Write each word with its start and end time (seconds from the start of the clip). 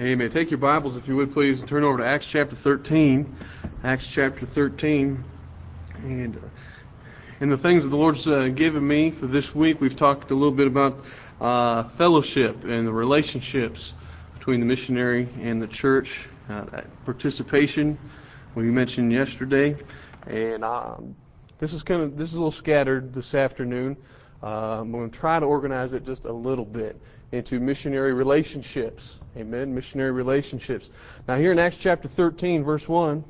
Amen. 0.00 0.28
Take 0.28 0.50
your 0.50 0.58
Bibles, 0.58 0.96
if 0.96 1.06
you 1.06 1.14
would, 1.14 1.32
please, 1.32 1.60
and 1.60 1.68
turn 1.68 1.84
over 1.84 1.98
to 1.98 2.04
Acts 2.04 2.26
chapter 2.26 2.56
13. 2.56 3.36
Acts 3.84 4.08
chapter 4.08 4.44
13. 4.44 5.22
And, 6.02 6.36
uh, 6.36 6.40
and 7.38 7.52
the 7.52 7.56
things 7.56 7.84
that 7.84 7.90
the 7.90 7.96
Lord's 7.96 8.26
uh, 8.26 8.48
given 8.48 8.84
me 8.84 9.12
for 9.12 9.28
this 9.28 9.54
week, 9.54 9.80
we've 9.80 9.94
talked 9.94 10.32
a 10.32 10.34
little 10.34 10.50
bit 10.50 10.66
about 10.66 11.04
uh, 11.40 11.84
fellowship 11.84 12.64
and 12.64 12.88
the 12.88 12.92
relationships 12.92 13.92
between 14.36 14.58
the 14.58 14.66
missionary 14.66 15.28
and 15.40 15.62
the 15.62 15.68
church, 15.68 16.26
uh, 16.48 16.64
participation 17.04 17.96
we 18.56 18.64
mentioned 18.64 19.12
yesterday. 19.12 19.76
And 20.26 20.64
um, 20.64 21.14
this 21.58 21.72
is 21.72 21.84
kind 21.84 22.02
of 22.02 22.16
this 22.16 22.30
is 22.30 22.34
a 22.34 22.38
little 22.38 22.50
scattered 22.50 23.12
this 23.12 23.32
afternoon. 23.32 23.96
I'm 24.42 24.92
going 24.92 25.10
to 25.10 25.18
try 25.18 25.40
to 25.40 25.46
organize 25.46 25.92
it 25.92 26.04
just 26.04 26.24
a 26.24 26.32
little 26.32 26.64
bit 26.64 27.00
into 27.32 27.58
missionary 27.58 28.12
relationships. 28.12 29.18
Amen. 29.36 29.74
Missionary 29.74 30.12
relationships. 30.12 30.90
Now, 31.26 31.36
here 31.36 31.52
in 31.52 31.58
Acts 31.58 31.78
chapter 31.78 32.08
13, 32.08 32.62
verse 32.62 32.88
1, 32.88 33.24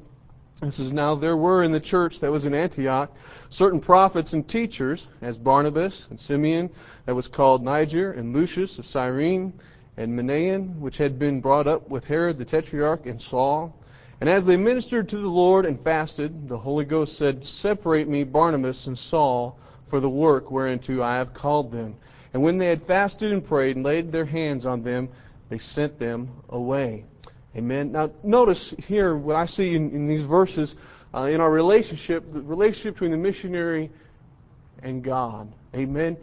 it 0.63 0.73
says, 0.73 0.93
Now 0.93 1.15
there 1.15 1.37
were 1.37 1.63
in 1.63 1.73
the 1.73 1.81
church 1.81 2.21
that 2.21 2.31
was 2.31 2.47
in 2.47 2.55
Antioch 2.55 3.15
certain 3.51 3.81
prophets 3.81 4.33
and 4.33 4.47
teachers, 4.47 5.07
as 5.21 5.37
Barnabas 5.39 6.07
and 6.11 6.19
Simeon, 6.19 6.71
that 7.07 7.15
was 7.15 7.29
called 7.29 7.63
Niger, 7.63 8.13
and 8.13 8.35
Lucius 8.35 8.79
of 8.79 8.87
Cyrene, 8.87 9.53
and 9.97 10.19
Manaen, 10.19 10.79
which 10.79 10.99
had 10.99 11.19
been 11.19 11.41
brought 11.41 11.67
up 11.67 11.89
with 11.89 12.05
Herod 12.05 12.39
the 12.39 12.45
Tetrarch, 12.45 13.07
and 13.07 13.21
Saul. 13.21 13.75
And 14.21 14.29
as 14.29 14.47
they 14.47 14.57
ministered 14.57 15.09
to 15.11 15.19
the 15.19 15.29
Lord 15.29 15.67
and 15.67 15.81
fasted, 15.81 16.49
the 16.49 16.59
Holy 16.59 16.85
Ghost 16.85 17.17
said, 17.17 17.45
Separate 17.45 18.09
me 18.09 18.25
Barnabas 18.25 18.87
and 18.87 18.99
Saul 18.99 19.59
for 19.89 20.01
the 20.01 20.09
work 20.09 20.51
whereunto 20.51 21.03
I 21.03 21.17
have 21.17 21.35
called 21.35 21.71
them. 21.71 21.97
And 22.33 22.43
when 22.43 22.59
they 22.59 22.67
had 22.67 22.83
fasted 22.83 23.33
and 23.33 23.45
prayed 23.45 23.77
and 23.77 23.85
laid 23.85 24.11
their 24.11 24.25
hands 24.25 24.67
on 24.67 24.83
them, 24.83 25.09
they 25.49 25.59
sent 25.59 25.99
them 25.99 26.31
away. 26.49 27.05
Amen. 27.57 27.93
Now, 27.93 28.11
notice 28.23 28.75
here 28.87 29.15
what 29.15 29.37
I 29.37 29.47
see 29.47 29.77
in, 29.77 29.91
in 29.93 30.07
these 30.09 30.25
verses 30.25 30.75
uh, 31.15 31.29
in 31.31 31.41
our 31.41 31.51
relationship, 31.51 32.33
the 32.33 32.41
relationship 32.41 32.95
between 32.95 33.13
the 33.13 33.17
missionary 33.17 33.91
and 34.83 35.03
God. 35.03 35.53
Amen. 35.75 36.17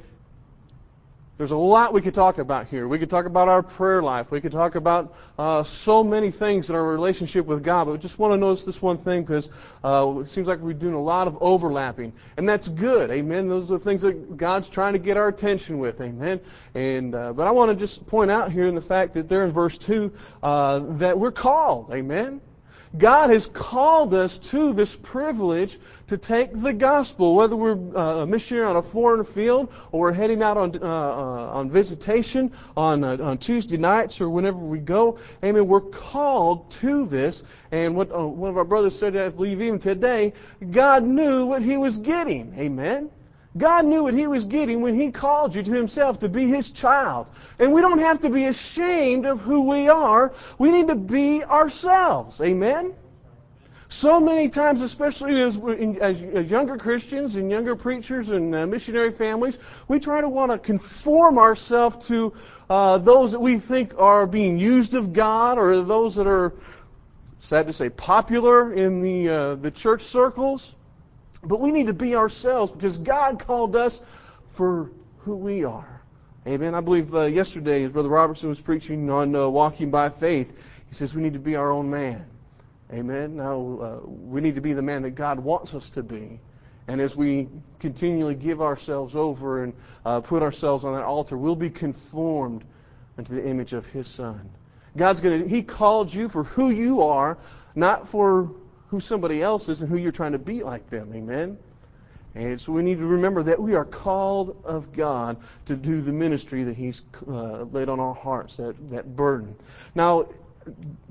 There's 1.37 1.51
a 1.51 1.57
lot 1.57 1.93
we 1.93 2.01
could 2.01 2.13
talk 2.13 2.37
about 2.37 2.67
here. 2.67 2.87
We 2.87 2.99
could 2.99 3.09
talk 3.09 3.25
about 3.25 3.47
our 3.47 3.63
prayer 3.63 4.03
life. 4.03 4.29
We 4.29 4.41
could 4.41 4.51
talk 4.51 4.75
about 4.75 5.15
uh, 5.39 5.63
so 5.63 6.03
many 6.03 6.29
things 6.29 6.69
in 6.69 6.75
our 6.75 6.83
relationship 6.83 7.47
with 7.47 7.63
God. 7.63 7.85
But 7.85 7.93
we 7.93 7.97
just 7.97 8.19
want 8.19 8.33
to 8.33 8.37
notice 8.37 8.63
this 8.63 8.79
one 8.81 8.99
thing 8.99 9.23
because 9.23 9.49
uh, 9.83 10.19
it 10.19 10.29
seems 10.29 10.47
like 10.47 10.59
we're 10.59 10.73
doing 10.73 10.93
a 10.93 11.01
lot 11.01 11.27
of 11.27 11.37
overlapping. 11.41 12.13
And 12.37 12.47
that's 12.47 12.67
good. 12.67 13.09
Amen. 13.09 13.47
Those 13.47 13.71
are 13.71 13.79
the 13.79 13.83
things 13.83 14.01
that 14.01 14.37
God's 14.37 14.69
trying 14.69 14.93
to 14.93 14.99
get 14.99 15.17
our 15.17 15.29
attention 15.29 15.79
with. 15.79 15.99
Amen. 15.99 16.41
And 16.75 17.15
uh, 17.15 17.33
But 17.33 17.47
I 17.47 17.51
want 17.51 17.71
to 17.71 17.75
just 17.75 18.05
point 18.05 18.29
out 18.29 18.51
here 18.51 18.67
in 18.67 18.75
the 18.75 18.81
fact 18.81 19.13
that 19.13 19.27
there 19.27 19.43
in 19.43 19.51
verse 19.51 19.77
2 19.79 20.11
uh, 20.43 20.79
that 20.97 21.17
we're 21.17 21.31
called. 21.31 21.91
Amen. 21.93 22.41
God 22.97 23.29
has 23.29 23.47
called 23.47 24.13
us 24.13 24.37
to 24.39 24.73
this 24.73 24.95
privilege 24.95 25.79
to 26.07 26.17
take 26.17 26.49
the 26.53 26.73
gospel, 26.73 27.35
whether 27.35 27.55
we're 27.55 27.77
uh, 27.97 28.23
a 28.23 28.25
missionary 28.25 28.65
on 28.65 28.75
a 28.75 28.81
foreign 28.81 29.23
field 29.23 29.71
or 29.93 30.01
we're 30.01 30.11
heading 30.11 30.43
out 30.43 30.57
on, 30.57 30.75
uh, 30.75 30.85
uh, 30.85 31.51
on 31.53 31.69
visitation 31.69 32.51
on, 32.75 33.03
uh, 33.03 33.17
on 33.21 33.37
Tuesday 33.37 33.77
nights 33.77 34.19
or 34.19 34.29
whenever 34.29 34.57
we 34.57 34.79
go. 34.79 35.19
Amen. 35.41 35.67
We're 35.67 35.79
called 35.79 36.69
to 36.71 37.05
this. 37.05 37.43
And 37.71 37.95
what 37.95 38.11
uh, 38.11 38.27
one 38.27 38.49
of 38.49 38.57
our 38.57 38.65
brothers 38.65 38.99
said, 38.99 39.15
I 39.15 39.29
believe 39.29 39.61
even 39.61 39.79
today, 39.79 40.33
God 40.69 41.03
knew 41.03 41.45
what 41.45 41.61
he 41.61 41.77
was 41.77 41.97
getting. 41.97 42.53
Amen. 42.57 43.09
God 43.57 43.85
knew 43.85 44.03
what 44.03 44.13
He 44.13 44.27
was 44.27 44.45
getting 44.45 44.81
when 44.81 44.95
He 44.95 45.11
called 45.11 45.53
you 45.53 45.63
to 45.63 45.71
Himself 45.71 46.19
to 46.19 46.29
be 46.29 46.47
His 46.47 46.71
child. 46.71 47.29
And 47.59 47.73
we 47.73 47.81
don't 47.81 47.99
have 47.99 48.21
to 48.21 48.29
be 48.29 48.45
ashamed 48.45 49.25
of 49.25 49.41
who 49.41 49.61
we 49.69 49.89
are. 49.89 50.33
We 50.57 50.71
need 50.71 50.87
to 50.87 50.95
be 50.95 51.43
ourselves. 51.43 52.39
Amen? 52.39 52.93
So 53.89 54.21
many 54.21 54.47
times, 54.47 54.81
especially 54.81 55.41
as, 55.41 55.59
as, 55.99 56.21
as 56.21 56.49
younger 56.49 56.77
Christians 56.77 57.35
and 57.35 57.51
younger 57.51 57.75
preachers 57.75 58.29
and 58.29 58.55
uh, 58.55 58.65
missionary 58.65 59.11
families, 59.11 59.57
we 59.89 59.99
try 59.99 60.21
to 60.21 60.29
want 60.29 60.53
to 60.53 60.57
conform 60.57 61.37
ourselves 61.37 62.07
to 62.07 62.31
uh, 62.69 62.99
those 62.99 63.33
that 63.33 63.41
we 63.41 63.59
think 63.59 63.93
are 63.97 64.25
being 64.25 64.57
used 64.57 64.93
of 64.93 65.11
God 65.11 65.57
or 65.57 65.81
those 65.81 66.15
that 66.15 66.25
are, 66.25 66.53
sad 67.39 67.67
to 67.67 67.73
say, 67.73 67.89
popular 67.89 68.73
in 68.73 69.01
the, 69.01 69.27
uh, 69.27 69.55
the 69.55 69.71
church 69.71 70.03
circles. 70.03 70.73
But 71.43 71.59
we 71.59 71.71
need 71.71 71.87
to 71.87 71.93
be 71.93 72.15
ourselves 72.15 72.71
because 72.71 72.97
God 72.97 73.39
called 73.39 73.75
us 73.75 74.01
for 74.49 74.91
who 75.19 75.35
we 75.35 75.63
are. 75.63 76.01
Amen. 76.47 76.73
I 76.73 76.81
believe 76.81 77.13
uh, 77.13 77.25
yesterday, 77.25 77.83
as 77.83 77.91
Brother 77.91 78.09
Robertson 78.09 78.49
was 78.49 78.59
preaching 78.59 79.09
on 79.09 79.35
uh, 79.35 79.47
walking 79.47 79.91
by 79.91 80.09
faith, 80.09 80.53
he 80.89 80.95
says 80.95 81.13
we 81.13 81.21
need 81.21 81.33
to 81.33 81.39
be 81.39 81.55
our 81.55 81.71
own 81.71 81.89
man. 81.89 82.25
Amen. 82.91 83.37
Now, 83.37 83.55
uh, 83.55 84.07
we 84.07 84.41
need 84.41 84.55
to 84.55 84.61
be 84.61 84.73
the 84.73 84.81
man 84.81 85.03
that 85.03 85.11
God 85.11 85.39
wants 85.39 85.73
us 85.73 85.89
to 85.91 86.03
be. 86.03 86.39
And 86.87 86.99
as 86.99 87.15
we 87.15 87.47
continually 87.79 88.35
give 88.35 88.61
ourselves 88.61 89.15
over 89.15 89.63
and 89.63 89.73
uh, 90.05 90.19
put 90.19 90.41
ourselves 90.43 90.83
on 90.83 90.93
that 90.93 91.03
altar, 91.03 91.37
we'll 91.37 91.55
be 91.55 91.69
conformed 91.69 92.63
into 93.17 93.33
the 93.33 93.47
image 93.47 93.73
of 93.73 93.85
His 93.87 94.07
Son. 94.07 94.49
God's 94.97 95.21
going 95.21 95.43
to, 95.43 95.47
He 95.47 95.63
called 95.63 96.13
you 96.13 96.27
for 96.27 96.43
who 96.43 96.71
you 96.71 97.01
are, 97.03 97.37
not 97.75 98.07
for 98.09 98.51
who 98.91 98.99
somebody 98.99 99.41
else 99.41 99.69
is 99.69 99.81
and 99.81 99.89
who 99.89 99.97
you're 99.97 100.11
trying 100.11 100.33
to 100.33 100.37
be 100.39 100.63
like 100.63 100.89
them. 100.89 101.11
Amen? 101.15 101.57
And 102.35 102.59
so 102.59 102.73
we 102.73 102.83
need 102.83 102.97
to 102.97 103.05
remember 103.05 103.41
that 103.43 103.59
we 103.59 103.73
are 103.73 103.85
called 103.85 104.61
of 104.65 104.93
God 104.93 105.37
to 105.65 105.75
do 105.75 106.01
the 106.01 106.11
ministry 106.11 106.65
that 106.65 106.75
He's 106.75 107.01
uh, 107.27 107.63
laid 107.63 107.87
on 107.89 107.99
our 107.99 108.13
hearts, 108.13 108.57
that, 108.57 108.75
that 108.91 109.15
burden. 109.15 109.55
Now, 109.95 110.27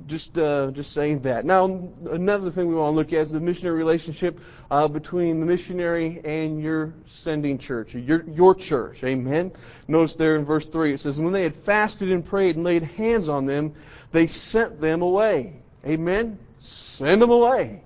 just 0.07 0.39
uh, 0.39 0.71
just 0.71 0.93
saying 0.93 1.21
that. 1.23 1.45
Now, 1.45 1.65
another 2.11 2.51
thing 2.51 2.69
we 2.69 2.75
want 2.75 2.93
to 2.93 2.97
look 2.97 3.13
at 3.13 3.21
is 3.21 3.31
the 3.33 3.41
missionary 3.41 3.77
relationship 3.77 4.39
uh, 4.71 4.87
between 4.87 5.41
the 5.41 5.47
missionary 5.47 6.21
and 6.25 6.63
your 6.63 6.95
sending 7.07 7.59
church, 7.59 7.95
your 7.95 8.25
your 8.29 8.55
church. 8.55 9.03
Amen. 9.03 9.51
Notice 9.89 10.15
there 10.15 10.37
in 10.37 10.45
verse 10.45 10.67
three 10.67 10.95
it 10.95 11.01
says, 11.01 11.19
"When 11.19 11.33
they 11.33 11.43
had 11.43 11.57
fasted 11.57 12.13
and 12.13 12.25
prayed 12.25 12.57
and 12.57 12.65
laid 12.65 12.85
hands 12.85 13.29
on 13.29 13.47
them, 13.47 13.75
they 14.13 14.27
sent 14.29 14.81
them 14.81 15.03
away." 15.03 15.55
Amen. 15.85 16.39
Send 16.61 17.21
them 17.21 17.31
away. 17.31 17.83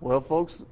Well, 0.00 0.20
folks, 0.20 0.64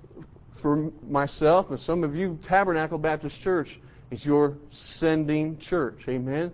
for 0.52 0.90
myself 1.06 1.70
and 1.70 1.78
some 1.78 2.04
of 2.04 2.16
you, 2.16 2.38
Tabernacle 2.42 2.98
Baptist 2.98 3.40
Church 3.40 3.78
is 4.10 4.24
your 4.24 4.56
sending 4.70 5.58
church. 5.58 6.06
Amen. 6.08 6.52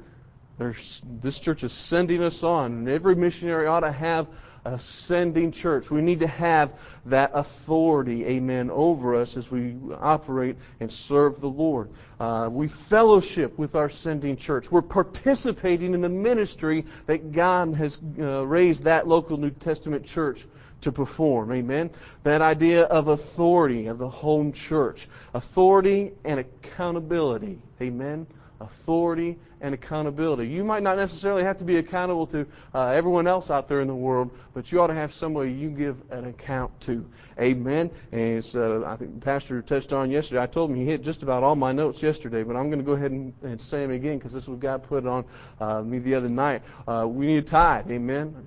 There's, 0.58 1.02
this 1.20 1.38
church 1.38 1.64
is 1.64 1.72
sending 1.72 2.22
us 2.22 2.42
on, 2.42 2.72
and 2.72 2.88
every 2.88 3.14
missionary 3.14 3.66
ought 3.66 3.80
to 3.80 3.92
have 3.92 4.26
a 4.64 4.78
sending 4.78 5.52
church. 5.52 5.90
We 5.90 6.00
need 6.00 6.20
to 6.20 6.26
have 6.26 6.72
that 7.06 7.30
authority, 7.34 8.24
amen, 8.26 8.70
over 8.70 9.14
us 9.14 9.36
as 9.36 9.50
we 9.50 9.76
operate 10.00 10.56
and 10.80 10.90
serve 10.90 11.40
the 11.40 11.48
Lord. 11.48 11.90
Uh, 12.18 12.48
we 12.50 12.68
fellowship 12.68 13.58
with 13.58 13.74
our 13.74 13.88
sending 13.88 14.36
church. 14.36 14.70
We're 14.70 14.82
participating 14.82 15.94
in 15.94 16.00
the 16.00 16.08
ministry 16.08 16.86
that 17.06 17.32
God 17.32 17.74
has 17.74 18.00
uh, 18.18 18.46
raised 18.46 18.84
that 18.84 19.06
local 19.06 19.36
New 19.36 19.50
Testament 19.50 20.06
church 20.06 20.46
to 20.80 20.92
perform. 20.92 21.52
Amen. 21.52 21.90
That 22.22 22.42
idea 22.42 22.84
of 22.84 23.08
authority 23.08 23.86
of 23.86 23.98
the 23.98 24.08
home 24.08 24.52
church. 24.52 25.08
Authority 25.34 26.12
and 26.24 26.40
accountability. 26.40 27.58
Amen 27.80 28.26
authority, 28.64 29.38
and 29.64 29.72
accountability. 29.72 30.46
You 30.46 30.62
might 30.62 30.82
not 30.82 30.98
necessarily 30.98 31.42
have 31.42 31.56
to 31.56 31.64
be 31.64 31.78
accountable 31.78 32.26
to 32.28 32.46
uh, 32.74 32.88
everyone 32.88 33.26
else 33.26 33.50
out 33.50 33.66
there 33.66 33.80
in 33.80 33.88
the 33.88 33.94
world, 33.94 34.30
but 34.52 34.70
you 34.70 34.80
ought 34.82 34.88
to 34.88 34.94
have 34.94 35.10
somebody 35.10 35.52
you 35.52 35.70
give 35.70 35.96
an 36.10 36.26
account 36.26 36.78
to. 36.82 37.08
Amen. 37.40 37.90
And 38.12 38.44
so 38.44 38.84
I 38.84 38.96
think 38.96 39.14
the 39.14 39.24
Pastor 39.24 39.62
touched 39.62 39.94
on 39.94 40.10
yesterday. 40.10 40.42
I 40.42 40.46
told 40.46 40.70
him 40.70 40.76
he 40.76 40.84
hit 40.84 41.02
just 41.02 41.22
about 41.22 41.42
all 41.42 41.56
my 41.56 41.72
notes 41.72 42.02
yesterday, 42.02 42.42
but 42.42 42.56
I'm 42.56 42.68
going 42.68 42.78
to 42.78 42.84
go 42.84 42.92
ahead 42.92 43.10
and, 43.10 43.32
and 43.42 43.58
say 43.58 43.80
them 43.80 43.90
again 43.90 44.18
because 44.18 44.34
this 44.34 44.42
is 44.42 44.50
what 44.50 44.60
God 44.60 44.82
put 44.82 45.06
on 45.06 45.24
uh, 45.60 45.80
me 45.80 45.98
the 45.98 46.14
other 46.14 46.28
night. 46.28 46.60
Uh, 46.86 47.06
we 47.08 47.26
need 47.26 47.38
a 47.38 47.42
tithe. 47.42 47.90
Amen. 47.90 48.46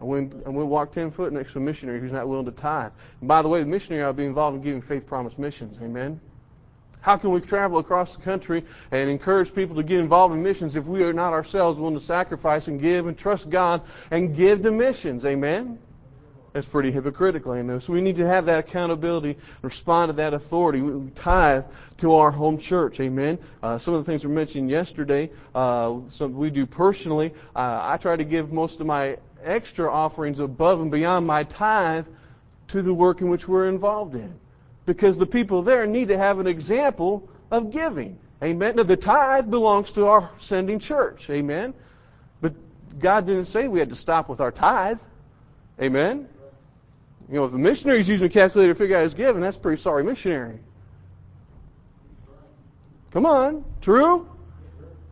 I 0.00 0.04
went, 0.04 0.32
I 0.46 0.50
went 0.50 0.68
walk 0.68 0.92
10 0.92 1.10
foot 1.10 1.32
next 1.32 1.54
to 1.54 1.58
a 1.58 1.60
missionary 1.60 1.98
who's 1.98 2.12
not 2.12 2.28
willing 2.28 2.46
to 2.46 2.52
tithe. 2.52 2.92
And 3.18 3.26
by 3.26 3.42
the 3.42 3.48
way, 3.48 3.60
the 3.60 3.66
missionary 3.66 4.08
to 4.08 4.12
be 4.12 4.26
involved 4.26 4.56
in 4.56 4.62
giving 4.62 4.80
faith 4.80 5.06
promise 5.06 5.38
missions. 5.38 5.78
Amen. 5.82 6.20
How 7.04 7.18
can 7.18 7.32
we 7.32 7.40
travel 7.42 7.78
across 7.80 8.16
the 8.16 8.22
country 8.22 8.64
and 8.90 9.10
encourage 9.10 9.54
people 9.54 9.76
to 9.76 9.82
get 9.82 10.00
involved 10.00 10.34
in 10.34 10.42
missions 10.42 10.74
if 10.74 10.86
we 10.86 11.02
are 11.02 11.12
not 11.12 11.34
ourselves 11.34 11.78
willing 11.78 11.96
to 11.96 12.00
sacrifice 12.00 12.66
and 12.66 12.80
give 12.80 13.06
and 13.06 13.18
trust 13.18 13.50
God 13.50 13.82
and 14.10 14.34
give 14.34 14.62
to 14.62 14.70
missions? 14.70 15.26
Amen? 15.26 15.78
That's 16.54 16.66
pretty 16.66 16.90
hypocritical, 16.90 17.52
amen. 17.52 17.82
So 17.82 17.92
we 17.92 18.00
need 18.00 18.16
to 18.16 18.26
have 18.26 18.46
that 18.46 18.60
accountability, 18.60 19.36
respond 19.60 20.08
to 20.08 20.12
that 20.14 20.32
authority. 20.32 20.80
We 20.80 21.10
tithe 21.10 21.64
to 21.98 22.14
our 22.14 22.30
home 22.30 22.56
church, 22.56 22.98
amen. 23.00 23.38
Uh, 23.62 23.76
some 23.76 23.92
of 23.92 24.02
the 24.02 24.10
things 24.10 24.26
we 24.26 24.32
mentioned 24.32 24.70
yesterday, 24.70 25.30
uh, 25.54 25.96
some 26.08 26.32
we 26.32 26.48
do 26.48 26.64
personally. 26.64 27.34
Uh, 27.54 27.80
I 27.82 27.98
try 27.98 28.16
to 28.16 28.24
give 28.24 28.50
most 28.50 28.80
of 28.80 28.86
my 28.86 29.18
extra 29.42 29.92
offerings 29.92 30.40
above 30.40 30.80
and 30.80 30.90
beyond 30.90 31.26
my 31.26 31.42
tithe 31.44 32.06
to 32.68 32.80
the 32.80 32.94
work 32.94 33.20
in 33.20 33.28
which 33.28 33.46
we're 33.46 33.68
involved 33.68 34.14
in 34.14 34.40
because 34.86 35.18
the 35.18 35.26
people 35.26 35.62
there 35.62 35.86
need 35.86 36.08
to 36.08 36.18
have 36.18 36.38
an 36.38 36.46
example 36.46 37.28
of 37.50 37.70
giving. 37.70 38.18
Amen. 38.42 38.76
Now, 38.76 38.82
the 38.82 38.96
tithe 38.96 39.50
belongs 39.50 39.92
to 39.92 40.06
our 40.06 40.30
sending 40.36 40.78
church. 40.78 41.30
Amen. 41.30 41.72
But 42.40 42.54
God 42.98 43.26
didn't 43.26 43.46
say 43.46 43.68
we 43.68 43.78
had 43.78 43.90
to 43.90 43.96
stop 43.96 44.28
with 44.28 44.40
our 44.40 44.50
tithe. 44.50 45.00
Amen. 45.80 46.28
You 47.28 47.36
know, 47.36 47.44
if 47.46 47.54
a 47.54 47.58
missionary 47.58 48.00
is 48.00 48.08
using 48.08 48.26
a 48.26 48.30
calculator 48.30 48.74
to 48.74 48.78
figure 48.78 48.96
out 48.98 49.02
his 49.02 49.14
giving, 49.14 49.40
that's 49.40 49.56
pretty 49.56 49.80
sorry 49.80 50.04
missionary. 50.04 50.58
Come 53.12 53.24
on, 53.26 53.64
true? 53.80 54.28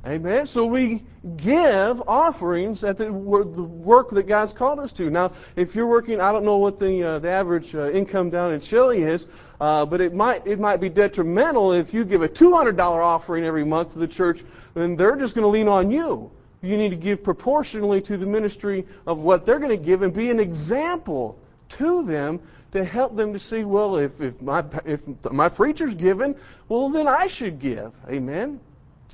Amen. 0.04 0.46
So 0.46 0.66
we 0.66 1.04
give 1.36 2.02
offerings 2.08 2.82
at 2.82 2.96
the, 2.96 3.04
the 3.04 3.62
work 3.62 4.10
that 4.10 4.26
God's 4.26 4.52
called 4.52 4.80
us 4.80 4.92
to. 4.94 5.08
Now, 5.08 5.32
if 5.54 5.74
you're 5.74 5.86
working, 5.86 6.20
I 6.20 6.32
don't 6.32 6.44
know 6.44 6.56
what 6.56 6.78
the 6.78 7.02
uh, 7.02 7.18
the 7.20 7.30
average 7.30 7.74
uh, 7.74 7.90
income 7.90 8.30
down 8.30 8.52
in 8.52 8.60
Chile 8.60 9.02
is, 9.02 9.26
uh, 9.60 9.86
but 9.86 10.00
it 10.00 10.14
might 10.14 10.46
it 10.46 10.58
might 10.58 10.78
be 10.78 10.88
detrimental 10.88 11.72
if 11.72 11.94
you 11.94 12.04
give 12.04 12.22
a 12.22 12.28
$200 12.28 12.78
offering 12.78 13.44
every 13.44 13.64
month 13.64 13.92
to 13.92 14.00
the 14.00 14.08
church. 14.08 14.42
Then 14.74 14.96
they're 14.96 15.16
just 15.16 15.34
going 15.34 15.44
to 15.44 15.48
lean 15.48 15.68
on 15.68 15.90
you. 15.90 16.30
You 16.60 16.76
need 16.76 16.90
to 16.90 16.96
give 16.96 17.22
proportionally 17.22 18.00
to 18.02 18.16
the 18.16 18.26
ministry 18.26 18.86
of 19.06 19.22
what 19.22 19.46
they're 19.46 19.58
going 19.58 19.76
to 19.76 19.84
give 19.84 20.02
and 20.02 20.12
be 20.12 20.30
an 20.30 20.40
example 20.40 21.38
to 21.70 22.04
them 22.04 22.40
to 22.72 22.84
help 22.84 23.14
them 23.14 23.32
to 23.32 23.38
see. 23.38 23.62
Well, 23.62 23.96
if 23.96 24.20
if 24.20 24.40
my 24.42 24.64
if 24.84 25.02
my 25.30 25.48
preacher's 25.48 25.94
giving, 25.94 26.34
well 26.68 26.88
then 26.88 27.06
I 27.06 27.28
should 27.28 27.60
give. 27.60 27.92
Amen. 28.08 28.58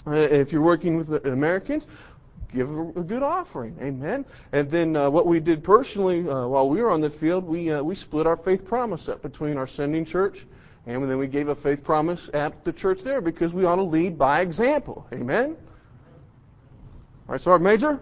Uh, 0.06 0.12
if 0.12 0.52
you're 0.52 0.62
working 0.62 0.96
with 0.96 1.26
Americans, 1.26 1.86
give 2.52 2.70
a, 2.70 3.02
good 3.02 3.22
offering. 3.22 3.76
Amen. 3.80 4.24
And 4.52 4.70
then 4.70 4.96
uh, 4.96 5.10
what 5.10 5.26
we 5.26 5.40
did 5.40 5.62
personally 5.62 6.28
uh, 6.28 6.46
while 6.46 6.68
we 6.68 6.80
were 6.80 6.90
on 6.90 7.00
the 7.00 7.10
field, 7.10 7.44
we 7.44 7.70
uh, 7.70 7.82
we 7.82 7.94
split 7.94 8.26
our 8.26 8.36
faith 8.36 8.66
promise 8.66 9.08
up 9.08 9.22
between 9.22 9.56
our 9.56 9.66
sending 9.66 10.04
church, 10.04 10.46
and 10.86 11.02
then 11.08 11.18
we 11.18 11.26
gave 11.26 11.48
a 11.48 11.54
faith 11.54 11.84
promise 11.84 12.30
at 12.32 12.64
the 12.64 12.72
church 12.72 13.02
there 13.02 13.20
because 13.20 13.52
we 13.52 13.64
ought 13.64 13.76
to 13.76 13.82
lead 13.82 14.18
by 14.18 14.40
example. 14.40 15.06
Amen. 15.12 15.56
All 17.28 17.34
right, 17.34 17.46
our 17.46 17.58
major, 17.58 18.00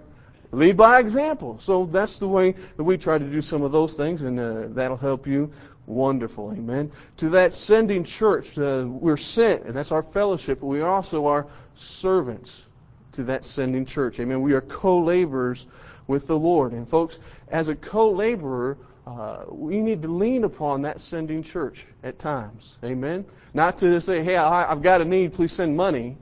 lead 0.53 0.77
by 0.77 1.01
example. 1.01 1.59
So 1.59 1.87
that's 1.87 2.19
the 2.19 2.29
way 2.29 2.55
that 2.77 2.85
we 2.85 2.97
try 2.97 3.19
to 3.19 3.25
do 3.25 3.43
some 3.43 3.63
of 3.63 3.73
those 3.73 3.95
things, 3.95 4.23
and 4.23 4.39
uh, 4.39 4.67
that'll 4.69 4.97
help 4.97 5.27
you 5.27 5.53
wonderful. 5.87 6.53
Amen. 6.53 6.93
To 7.19 7.31
that 7.31 7.53
sending 7.53 8.05
church, 8.05 8.57
uh, 8.57 8.85
we're 8.87 9.17
sent, 9.17 9.65
and 9.65 9.75
that's 9.75 9.93
our 9.93 10.03
fellowship, 10.03 10.61
but 10.61 10.67
we 10.67 10.83
also 10.83 11.27
are 11.27 11.47
servants 11.79 12.67
to 13.13 13.25
that 13.25 13.45
sending 13.45 13.85
church. 13.85 14.21
Amen. 14.21 14.43
We 14.43 14.53
are 14.53 14.61
co 14.61 14.99
laborers 14.99 15.67
with 16.07 16.27
the 16.27 16.39
Lord. 16.39 16.73
And 16.73 16.89
folks, 16.89 17.19
as 17.49 17.69
a 17.69 17.75
co 17.75 18.11
laborer, 18.11 18.77
uh, 19.07 19.45
we 19.49 19.81
need 19.81 20.03
to 20.03 20.09
lean 20.09 20.45
upon 20.45 20.83
that 20.83 21.01
sending 21.01 21.43
church 21.43 21.87
at 22.03 22.19
times. 22.19 22.79
Amen. 22.85 23.25
Not 23.55 23.79
to 23.79 24.01
say, 24.01 24.23
hey, 24.23 24.37
I, 24.37 24.69
have 24.69 24.83
got 24.83 25.01
a 25.01 25.05
need, 25.05 25.33
please 25.33 25.53
send 25.53 25.77
money. 25.77 26.17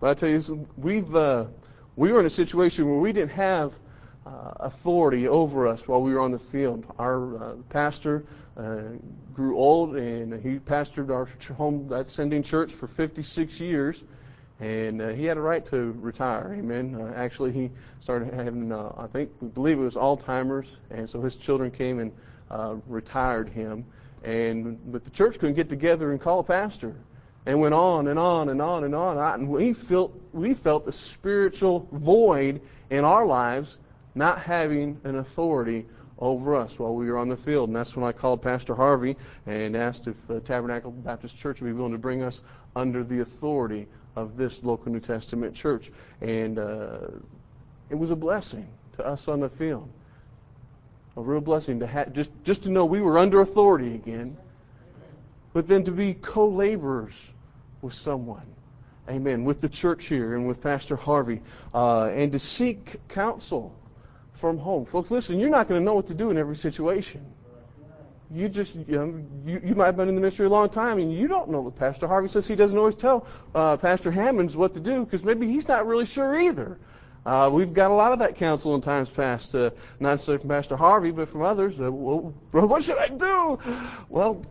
But 0.00 0.10
I 0.10 0.14
tell 0.14 0.28
you, 0.28 0.68
we've 0.76 1.14
uh, 1.14 1.46
we 1.96 2.12
were 2.12 2.20
in 2.20 2.26
a 2.26 2.30
situation 2.30 2.88
where 2.88 3.00
we 3.00 3.12
didn't 3.12 3.32
have 3.32 3.72
uh, 4.28 4.52
authority 4.60 5.26
over 5.26 5.66
us 5.66 5.88
while 5.88 6.02
we 6.02 6.12
were 6.12 6.20
on 6.20 6.32
the 6.32 6.38
field. 6.38 6.84
Our 6.98 7.42
uh, 7.42 7.52
pastor 7.70 8.26
uh, 8.58 8.80
grew 9.32 9.56
old, 9.56 9.96
and 9.96 10.42
he 10.42 10.58
pastored 10.58 11.10
our 11.10 11.26
home, 11.54 11.88
that 11.88 12.10
sending 12.10 12.42
church, 12.42 12.72
for 12.72 12.86
56 12.86 13.58
years, 13.58 14.02
and 14.60 15.00
uh, 15.00 15.08
he 15.08 15.24
had 15.24 15.38
a 15.38 15.40
right 15.40 15.64
to 15.66 15.92
retire. 16.00 16.54
Amen. 16.58 16.94
Uh, 16.94 17.14
actually, 17.16 17.52
he 17.52 17.70
started 18.00 18.34
having, 18.34 18.70
I 18.70 19.06
think, 19.10 19.30
we 19.40 19.48
believe 19.48 19.78
it 19.78 19.82
was 19.82 19.94
Alzheimer's, 19.94 20.76
and 20.90 21.08
so 21.08 21.22
his 21.22 21.34
children 21.34 21.70
came 21.70 21.98
and 21.98 22.12
retired 22.86 23.48
him. 23.48 23.86
And 24.24 24.92
but 24.92 25.04
the 25.04 25.10
church 25.10 25.38
couldn't 25.38 25.54
get 25.54 25.70
together 25.70 26.10
and 26.10 26.20
call 26.20 26.40
a 26.40 26.44
pastor 26.44 26.96
and 27.46 27.60
went 27.60 27.72
on 27.72 28.08
and 28.08 28.18
on 28.18 28.48
and 28.48 28.60
on 28.60 28.84
and 28.84 28.94
on. 28.94 29.16
And 29.40 29.48
we 29.48 29.72
felt 29.72 30.12
we 30.32 30.54
felt 30.54 30.84
the 30.84 30.92
spiritual 30.92 31.88
void 31.92 32.60
in 32.90 33.04
our 33.04 33.24
lives 33.24 33.78
not 34.14 34.40
having 34.40 35.00
an 35.04 35.16
authority 35.16 35.86
over 36.18 36.56
us 36.56 36.78
while 36.78 36.94
we 36.94 37.06
were 37.10 37.18
on 37.18 37.28
the 37.28 37.36
field. 37.36 37.68
And 37.68 37.76
that's 37.76 37.94
when 37.94 38.04
I 38.04 38.12
called 38.12 38.42
Pastor 38.42 38.74
Harvey 38.74 39.16
and 39.46 39.76
asked 39.76 40.06
if 40.06 40.16
uh, 40.30 40.40
Tabernacle 40.40 40.90
Baptist 40.90 41.36
Church 41.36 41.60
would 41.60 41.68
be 41.68 41.72
willing 41.72 41.92
to 41.92 41.98
bring 41.98 42.22
us 42.22 42.40
under 42.74 43.04
the 43.04 43.20
authority 43.20 43.86
of 44.16 44.36
this 44.36 44.64
local 44.64 44.92
New 44.92 45.00
Testament 45.00 45.54
church. 45.54 45.92
And 46.20 46.58
uh, 46.58 46.98
it 47.88 47.94
was 47.94 48.10
a 48.10 48.16
blessing 48.16 48.66
to 48.96 49.06
us 49.06 49.28
on 49.28 49.40
the 49.40 49.48
field. 49.48 49.88
A 51.16 51.20
real 51.20 51.40
blessing 51.40 51.80
to 51.80 52.10
just 52.12 52.30
just 52.44 52.62
to 52.64 52.70
know 52.70 52.84
we 52.84 53.00
were 53.00 53.18
under 53.18 53.40
authority 53.40 53.94
again, 53.94 54.36
but 55.52 55.66
then 55.66 55.84
to 55.84 55.90
be 55.90 56.14
co-laborers 56.14 57.32
with 57.82 57.94
someone. 57.94 58.46
Amen. 59.08 59.44
With 59.44 59.60
the 59.60 59.68
church 59.68 60.04
here 60.04 60.36
and 60.36 60.46
with 60.46 60.62
Pastor 60.62 60.94
Harvey, 60.94 61.40
uh, 61.74 62.10
and 62.14 62.30
to 62.32 62.38
seek 62.38 63.08
counsel 63.08 63.74
from 64.38 64.58
home. 64.58 64.84
Folks, 64.84 65.10
listen, 65.10 65.38
you're 65.38 65.50
not 65.50 65.68
going 65.68 65.80
to 65.80 65.84
know 65.84 65.94
what 65.94 66.06
to 66.06 66.14
do 66.14 66.30
in 66.30 66.38
every 66.38 66.56
situation. 66.56 67.24
You 68.30 68.48
just, 68.48 68.74
you, 68.74 68.84
know, 68.88 69.24
you, 69.46 69.60
you 69.64 69.74
might 69.74 69.86
have 69.86 69.96
been 69.96 70.08
in 70.08 70.14
the 70.14 70.20
ministry 70.20 70.46
a 70.46 70.50
long 70.50 70.68
time 70.68 70.98
and 70.98 71.12
you 71.12 71.28
don't 71.28 71.48
know 71.48 71.62
what 71.62 71.76
Pastor 71.76 72.06
Harvey 72.06 72.28
says. 72.28 72.46
He 72.46 72.56
doesn't 72.56 72.78
always 72.78 72.94
tell 72.94 73.26
uh, 73.54 73.78
Pastor 73.78 74.10
Hammonds 74.10 74.54
what 74.54 74.74
to 74.74 74.80
do 74.80 75.04
because 75.04 75.24
maybe 75.24 75.46
he's 75.46 75.66
not 75.66 75.86
really 75.86 76.04
sure 76.04 76.38
either. 76.38 76.78
Uh, 77.24 77.50
we've 77.52 77.72
got 77.72 77.90
a 77.90 77.94
lot 77.94 78.12
of 78.12 78.20
that 78.20 78.36
counsel 78.36 78.74
in 78.74 78.80
times 78.80 79.08
past, 79.08 79.54
uh, 79.54 79.70
not 79.98 80.10
necessarily 80.10 80.40
from 80.40 80.50
Pastor 80.50 80.76
Harvey, 80.76 81.10
but 81.10 81.28
from 81.28 81.42
others. 81.42 81.80
Uh, 81.80 81.90
well, 81.90 82.34
what 82.52 82.82
should 82.82 82.98
I 82.98 83.08
do? 83.08 83.58
Well, 84.08 84.42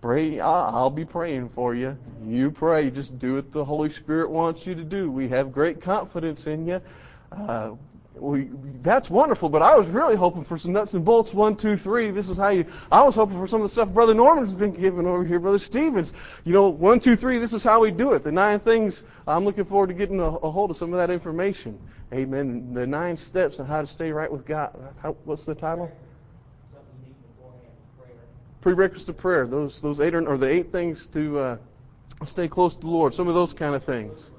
pray. 0.00 0.40
I'll 0.40 0.90
be 0.90 1.04
praying 1.04 1.48
for 1.50 1.74
you. 1.74 1.98
You 2.24 2.50
pray. 2.50 2.90
Just 2.90 3.18
do 3.18 3.34
what 3.34 3.50
the 3.50 3.64
Holy 3.64 3.90
Spirit 3.90 4.30
wants 4.30 4.66
you 4.66 4.74
to 4.74 4.84
do. 4.84 5.10
We 5.10 5.28
have 5.28 5.52
great 5.52 5.80
confidence 5.80 6.46
in 6.46 6.66
you. 6.66 6.80
Uh, 8.16 8.20
we, 8.20 8.48
that's 8.82 9.10
wonderful, 9.10 9.48
but 9.48 9.62
I 9.62 9.76
was 9.76 9.88
really 9.88 10.16
hoping 10.16 10.44
for 10.44 10.58
some 10.58 10.72
nuts 10.72 10.94
and 10.94 11.04
bolts. 11.04 11.32
One, 11.34 11.56
two, 11.56 11.76
three. 11.76 12.10
This 12.10 12.28
is 12.28 12.38
how 12.38 12.48
you. 12.48 12.66
I 12.90 13.02
was 13.02 13.14
hoping 13.14 13.38
for 13.38 13.46
some 13.46 13.60
of 13.60 13.68
the 13.68 13.72
stuff 13.72 13.88
Brother 13.88 14.14
Norman's 14.14 14.52
been 14.52 14.72
giving 14.72 15.06
over 15.06 15.24
here, 15.24 15.38
Brother 15.38 15.58
Stevens. 15.58 16.12
You 16.44 16.52
know, 16.52 16.68
one, 16.68 17.00
two, 17.00 17.16
three. 17.16 17.38
This 17.38 17.52
is 17.52 17.64
how 17.64 17.80
we 17.80 17.90
do 17.90 18.12
it. 18.12 18.22
The 18.22 18.32
nine 18.32 18.60
things. 18.60 19.04
I'm 19.26 19.44
looking 19.44 19.64
forward 19.64 19.88
to 19.88 19.94
getting 19.94 20.20
a, 20.20 20.24
a 20.24 20.50
hold 20.50 20.70
of 20.70 20.76
some 20.76 20.92
of 20.92 20.98
that 20.98 21.10
information. 21.10 21.78
Amen. 22.12 22.74
The 22.74 22.86
nine 22.86 23.16
steps 23.16 23.58
on 23.58 23.66
how 23.66 23.80
to 23.80 23.86
stay 23.86 24.12
right 24.12 24.30
with 24.30 24.44
God. 24.44 24.76
How, 25.02 25.16
what's 25.24 25.44
the 25.44 25.54
title? 25.54 25.90
Prerequisites 28.60 29.04
to 29.04 29.12
prayer. 29.12 29.46
Those 29.46 29.80
those 29.80 30.00
eight 30.00 30.14
or, 30.14 30.26
or 30.26 30.38
the 30.38 30.48
eight 30.48 30.72
things 30.72 31.06
to 31.08 31.38
uh, 31.38 31.56
stay 32.24 32.48
close 32.48 32.74
to 32.74 32.80
the 32.80 32.86
Lord. 32.86 33.14
Some 33.14 33.28
of 33.28 33.34
those 33.34 33.52
kind 33.52 33.74
of 33.74 33.82
things. 33.82 34.30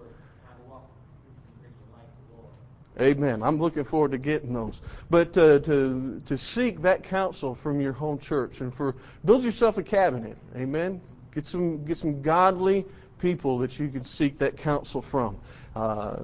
Amen. 3.00 3.44
I'm 3.44 3.60
looking 3.60 3.84
forward 3.84 4.12
to 4.12 4.18
getting 4.18 4.54
those. 4.54 4.82
But 5.10 5.38
uh, 5.38 5.60
to 5.60 6.22
to 6.26 6.38
seek 6.38 6.82
that 6.84 7.04
counsel 7.04 7.54
from 7.54 7.82
your 7.82 7.92
home 7.92 8.20
church 8.20 8.62
and 8.62 8.74
for 8.74 8.96
build 9.26 9.44
yourself 9.44 9.78
a 9.78 9.84
cabinet. 9.84 10.38
Amen. 10.56 11.02
Get 11.34 11.46
some 11.46 11.84
get 11.84 11.98
some 11.98 12.22
godly 12.22 12.86
people 13.20 13.58
that 13.60 13.78
you 13.80 13.90
can 13.90 14.04
seek 14.06 14.38
that 14.38 14.56
counsel 14.58 15.02
from. 15.02 15.38
Uh, 15.76 16.24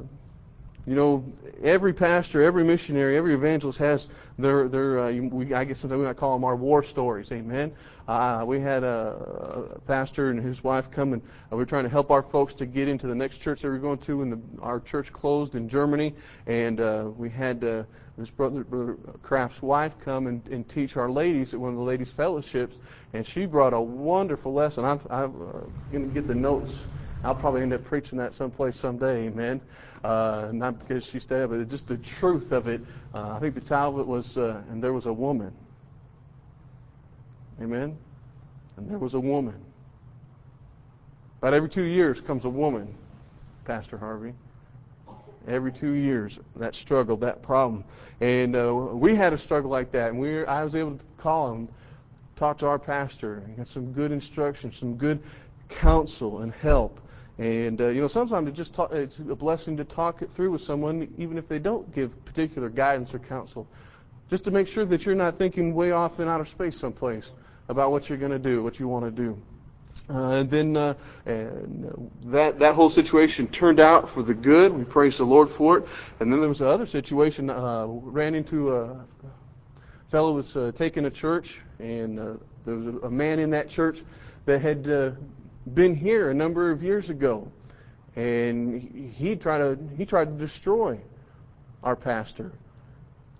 you 0.87 0.95
know, 0.95 1.23
every 1.61 1.93
pastor, 1.93 2.41
every 2.41 2.63
missionary, 2.63 3.15
every 3.15 3.33
evangelist 3.33 3.77
has 3.79 4.09
their 4.39 4.67
their. 4.67 4.99
Uh, 4.99 5.11
we, 5.11 5.53
I 5.53 5.63
guess 5.63 5.79
sometimes 5.79 5.99
we 5.99 6.05
might 6.05 6.17
call 6.17 6.35
them 6.35 6.43
our 6.43 6.55
war 6.55 6.81
stories. 6.81 7.31
Amen. 7.31 7.71
Uh, 8.07 8.43
we 8.45 8.59
had 8.59 8.83
a, 8.83 9.69
a, 9.75 9.79
pastor 9.81 10.31
and 10.31 10.39
his 10.41 10.63
wife 10.63 10.89
come 10.89 11.13
and 11.13 11.21
uh, 11.21 11.55
we 11.55 11.57
were 11.57 11.65
trying 11.65 11.83
to 11.83 11.89
help 11.89 12.09
our 12.09 12.23
folks 12.23 12.53
to 12.55 12.65
get 12.65 12.87
into 12.87 13.07
the 13.07 13.15
next 13.15 13.37
church 13.37 13.61
they 13.61 13.69
were 13.69 13.77
going 13.77 13.99
to, 13.99 14.23
and 14.23 14.33
the, 14.33 14.61
our 14.61 14.79
church 14.79 15.13
closed 15.13 15.55
in 15.55 15.69
Germany, 15.69 16.15
and 16.47 16.81
uh, 16.81 17.09
we 17.15 17.29
had 17.29 17.63
uh, 17.63 17.83
this 18.17 18.29
brother, 18.29 18.63
brother 18.63 18.97
Kraft's 19.21 19.61
wife 19.61 19.93
come 19.99 20.27
and, 20.27 20.45
and 20.47 20.67
teach 20.67 20.97
our 20.97 21.09
ladies 21.09 21.53
at 21.53 21.59
one 21.59 21.71
of 21.71 21.77
the 21.77 21.83
ladies' 21.83 22.11
fellowships, 22.11 22.77
and 23.13 23.25
she 23.25 23.45
brought 23.45 23.73
a 23.73 23.81
wonderful 23.81 24.51
lesson. 24.51 24.83
I'm, 24.83 24.99
I'm 25.09 25.41
uh, 25.41 25.59
going 25.91 26.07
to 26.07 26.13
get 26.13 26.27
the 26.27 26.35
notes. 26.35 26.79
I'll 27.23 27.35
probably 27.35 27.61
end 27.61 27.73
up 27.73 27.83
preaching 27.83 28.17
that 28.17 28.33
someplace 28.33 28.77
someday. 28.77 29.27
Amen 29.27 29.61
uh, 30.03 30.49
not 30.51 30.79
because 30.79 31.05
she's 31.05 31.25
dead, 31.25 31.49
but 31.49 31.67
just 31.69 31.87
the 31.87 31.97
truth 31.97 32.51
of 32.51 32.67
it. 32.67 32.81
Uh, 33.13 33.33
I 33.35 33.39
think 33.39 33.55
the 33.55 33.61
title 33.61 33.95
of 33.95 33.99
it 33.99 34.07
was, 34.07 34.37
uh, 34.37 34.61
and 34.69 34.83
there 34.83 34.93
was 34.93 35.05
a 35.05 35.13
woman. 35.13 35.53
Amen? 37.61 37.95
And 38.77 38.89
there 38.89 38.97
was 38.97 39.13
a 39.13 39.19
woman. 39.19 39.59
About 41.39 41.53
every 41.53 41.69
two 41.69 41.83
years 41.83 42.21
comes 42.21 42.45
a 42.45 42.49
woman, 42.49 42.93
Pastor 43.65 43.97
Harvey. 43.97 44.33
Every 45.47 45.71
two 45.71 45.93
years, 45.93 46.39
that 46.55 46.75
struggle, 46.75 47.17
that 47.17 47.41
problem. 47.41 47.83
And 48.19 48.55
uh, 48.55 48.73
we 48.73 49.15
had 49.15 49.33
a 49.33 49.37
struggle 49.37 49.71
like 49.71 49.91
that, 49.91 50.09
and 50.11 50.19
we 50.19 50.45
I 50.45 50.63
was 50.63 50.75
able 50.75 50.97
to 50.97 51.05
call 51.17 51.51
him, 51.51 51.67
talk 52.35 52.59
to 52.59 52.67
our 52.67 52.77
pastor, 52.77 53.37
and 53.45 53.57
get 53.57 53.65
some 53.65 53.91
good 53.91 54.11
instruction, 54.11 54.71
some 54.71 54.95
good 54.95 55.21
counsel 55.67 56.41
and 56.41 56.53
help. 56.53 56.99
And 57.41 57.81
uh, 57.81 57.87
you 57.87 58.01
know, 58.01 58.07
sometimes 58.07 58.47
it 58.47 58.53
just 58.53 58.75
talk, 58.75 58.91
it's 58.91 59.17
a 59.17 59.35
blessing 59.35 59.75
to 59.77 59.83
talk 59.83 60.21
it 60.21 60.29
through 60.29 60.51
with 60.51 60.61
someone, 60.61 61.11
even 61.17 61.39
if 61.39 61.47
they 61.47 61.57
don't 61.57 61.91
give 61.91 62.23
particular 62.23 62.69
guidance 62.69 63.15
or 63.15 63.19
counsel, 63.19 63.67
just 64.29 64.43
to 64.43 64.51
make 64.51 64.67
sure 64.67 64.85
that 64.85 65.07
you're 65.07 65.15
not 65.15 65.39
thinking 65.39 65.73
way 65.73 65.89
off 65.89 66.19
in 66.19 66.27
outer 66.27 66.45
space 66.45 66.77
someplace 66.77 67.31
about 67.67 67.89
what 67.89 68.07
you're 68.07 68.19
going 68.19 68.31
to 68.31 68.37
do, 68.37 68.61
what 68.61 68.79
you 68.79 68.87
want 68.87 69.05
to 69.05 69.11
do. 69.11 69.41
Uh, 70.07 70.33
and 70.33 70.51
then 70.51 70.77
uh, 70.77 70.93
and 71.25 72.11
that 72.25 72.59
that 72.59 72.75
whole 72.75 72.91
situation 72.91 73.47
turned 73.47 73.79
out 73.79 74.07
for 74.07 74.21
the 74.21 74.35
good. 74.35 74.71
We 74.71 74.83
praise 74.83 75.17
the 75.17 75.25
Lord 75.25 75.49
for 75.49 75.79
it. 75.79 75.87
And 76.19 76.31
then 76.31 76.41
there 76.41 76.49
was 76.49 76.61
another 76.61 76.85
situation. 76.85 77.49
Uh, 77.49 77.87
ran 77.87 78.35
into 78.35 78.75
a 78.75 79.03
fellow 80.09 80.33
was 80.33 80.55
uh, 80.55 80.71
taking 80.75 81.05
a 81.05 81.11
church, 81.11 81.59
and 81.79 82.19
uh, 82.19 82.33
there 82.65 82.75
was 82.75 82.85
a, 82.85 83.07
a 83.07 83.09
man 83.09 83.39
in 83.39 83.49
that 83.49 83.67
church 83.67 84.03
that 84.45 84.61
had 84.61 84.87
uh, 84.87 85.11
been 85.73 85.95
here 85.95 86.29
a 86.29 86.33
number 86.33 86.71
of 86.71 86.83
years 86.83 87.09
ago, 87.09 87.51
and 88.15 89.13
he, 89.15 89.35
tried 89.35 89.59
to 89.59 89.79
he 89.97 90.05
tried 90.05 90.25
to 90.25 90.33
destroy 90.33 90.99
our 91.83 91.95
pastor. 91.95 92.51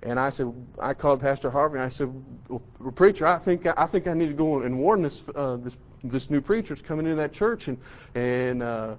And 0.04 0.20
I 0.20 0.32
said, 0.32 0.52
I 0.80 0.94
called 0.96 1.22
Pastor 1.22 1.52
Harvey 1.52 1.76
and 1.76 1.84
I 1.84 1.90
said, 1.90 2.12
well, 2.48 2.62
preacher, 2.96 3.28
I 3.28 3.38
think 3.38 3.68
I 3.68 3.86
think 3.86 4.08
I 4.08 4.14
need 4.14 4.28
to 4.28 4.34
go 4.34 4.62
and 4.62 4.80
warn 4.80 5.04
this 5.04 5.22
uh, 5.36 5.58
this 5.58 5.76
this 6.04 6.30
new 6.30 6.42
preacher's 6.42 6.82
coming 6.82 7.06
into 7.06 7.18
that 7.18 7.34
church 7.34 7.68
and 7.68 7.78
and 8.16 8.64
uh, 8.64 8.96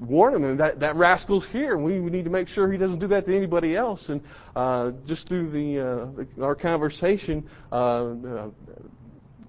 warn 0.00 0.34
him 0.34 0.44
and 0.44 0.60
that 0.60 0.80
that 0.80 0.96
rascal's 0.96 1.46
here 1.46 1.74
and 1.74 1.84
we, 1.84 1.98
need 1.98 2.24
to 2.24 2.30
make 2.30 2.48
sure 2.48 2.70
he 2.70 2.78
doesn't 2.78 2.98
do 2.98 3.06
that 3.08 3.24
to 3.26 3.36
anybody 3.36 3.76
else. 3.76 4.08
And 4.08 4.20
uh, 4.54 4.92
just 5.06 5.28
through 5.28 5.50
the, 5.50 5.80
uh, 5.80 6.44
our 6.44 6.54
conversation, 6.54 7.48
uh, 7.72 7.76
uh, 7.76 8.48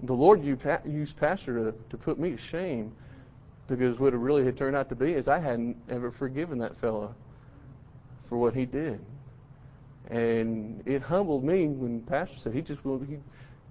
the 0.02 0.14
Lord 0.14 0.44
used 0.44 1.16
Pastor 1.16 1.54
to 1.54 1.74
to 1.90 1.96
put 1.96 2.18
me 2.18 2.30
to 2.30 2.36
shame 2.36 2.92
because 3.68 3.98
what 3.98 4.14
it 4.14 4.18
really 4.18 4.44
had 4.44 4.56
turned 4.56 4.76
out 4.76 4.88
to 4.90 4.94
be 4.94 5.12
is 5.12 5.28
I 5.28 5.38
hadn't 5.38 5.76
ever 5.88 6.10
forgiven 6.10 6.58
that 6.58 6.76
fellow 6.76 7.14
for 8.28 8.38
what 8.38 8.54
he 8.54 8.64
did. 8.64 9.00
And 10.08 10.82
it 10.86 11.02
humbled 11.02 11.42
me 11.42 11.66
when 11.66 12.00
Pastor 12.02 12.38
said 12.38 12.54
he 12.54 12.62
just 12.62 12.84
will, 12.84 12.98
he, 13.00 13.14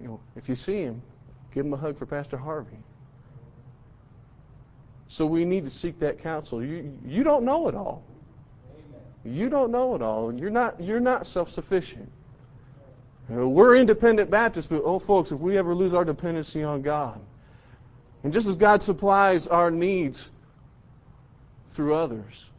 you 0.00 0.08
know, 0.08 0.20
if 0.36 0.48
you 0.48 0.56
see 0.56 0.82
him, 0.82 1.00
give 1.54 1.64
him 1.64 1.72
a 1.72 1.78
hug 1.78 1.98
for 1.98 2.04
Pastor 2.04 2.36
Harvey. 2.36 2.76
So 5.08 5.24
we 5.24 5.44
need 5.44 5.64
to 5.64 5.70
seek 5.70 6.00
that 6.00 6.18
counsel. 6.18 6.62
You 6.62 6.98
you 7.06 7.22
don't 7.22 7.44
know 7.44 7.68
it 7.68 7.74
all. 7.74 8.02
You 9.24 9.48
don't 9.48 9.70
know 9.70 9.94
it 9.94 10.02
all. 10.02 10.34
You're 10.34 10.50
not 10.50 10.80
you're 10.80 11.00
not 11.00 11.26
self-sufficient. 11.26 12.02
You 12.02 12.06
know, 12.06 12.10
we're 13.28 13.76
independent 13.76 14.30
Baptists, 14.30 14.66
but 14.66 14.82
oh, 14.84 14.98
folks, 14.98 15.32
if 15.32 15.40
we 15.40 15.58
ever 15.58 15.74
lose 15.74 15.94
our 15.94 16.04
dependency 16.04 16.62
on 16.62 16.82
God, 16.82 17.20
and 18.22 18.32
just 18.32 18.46
as 18.46 18.56
God 18.56 18.82
supplies 18.82 19.46
our 19.46 19.70
needs 19.70 20.30
through 21.70 21.94
others, 21.94 22.50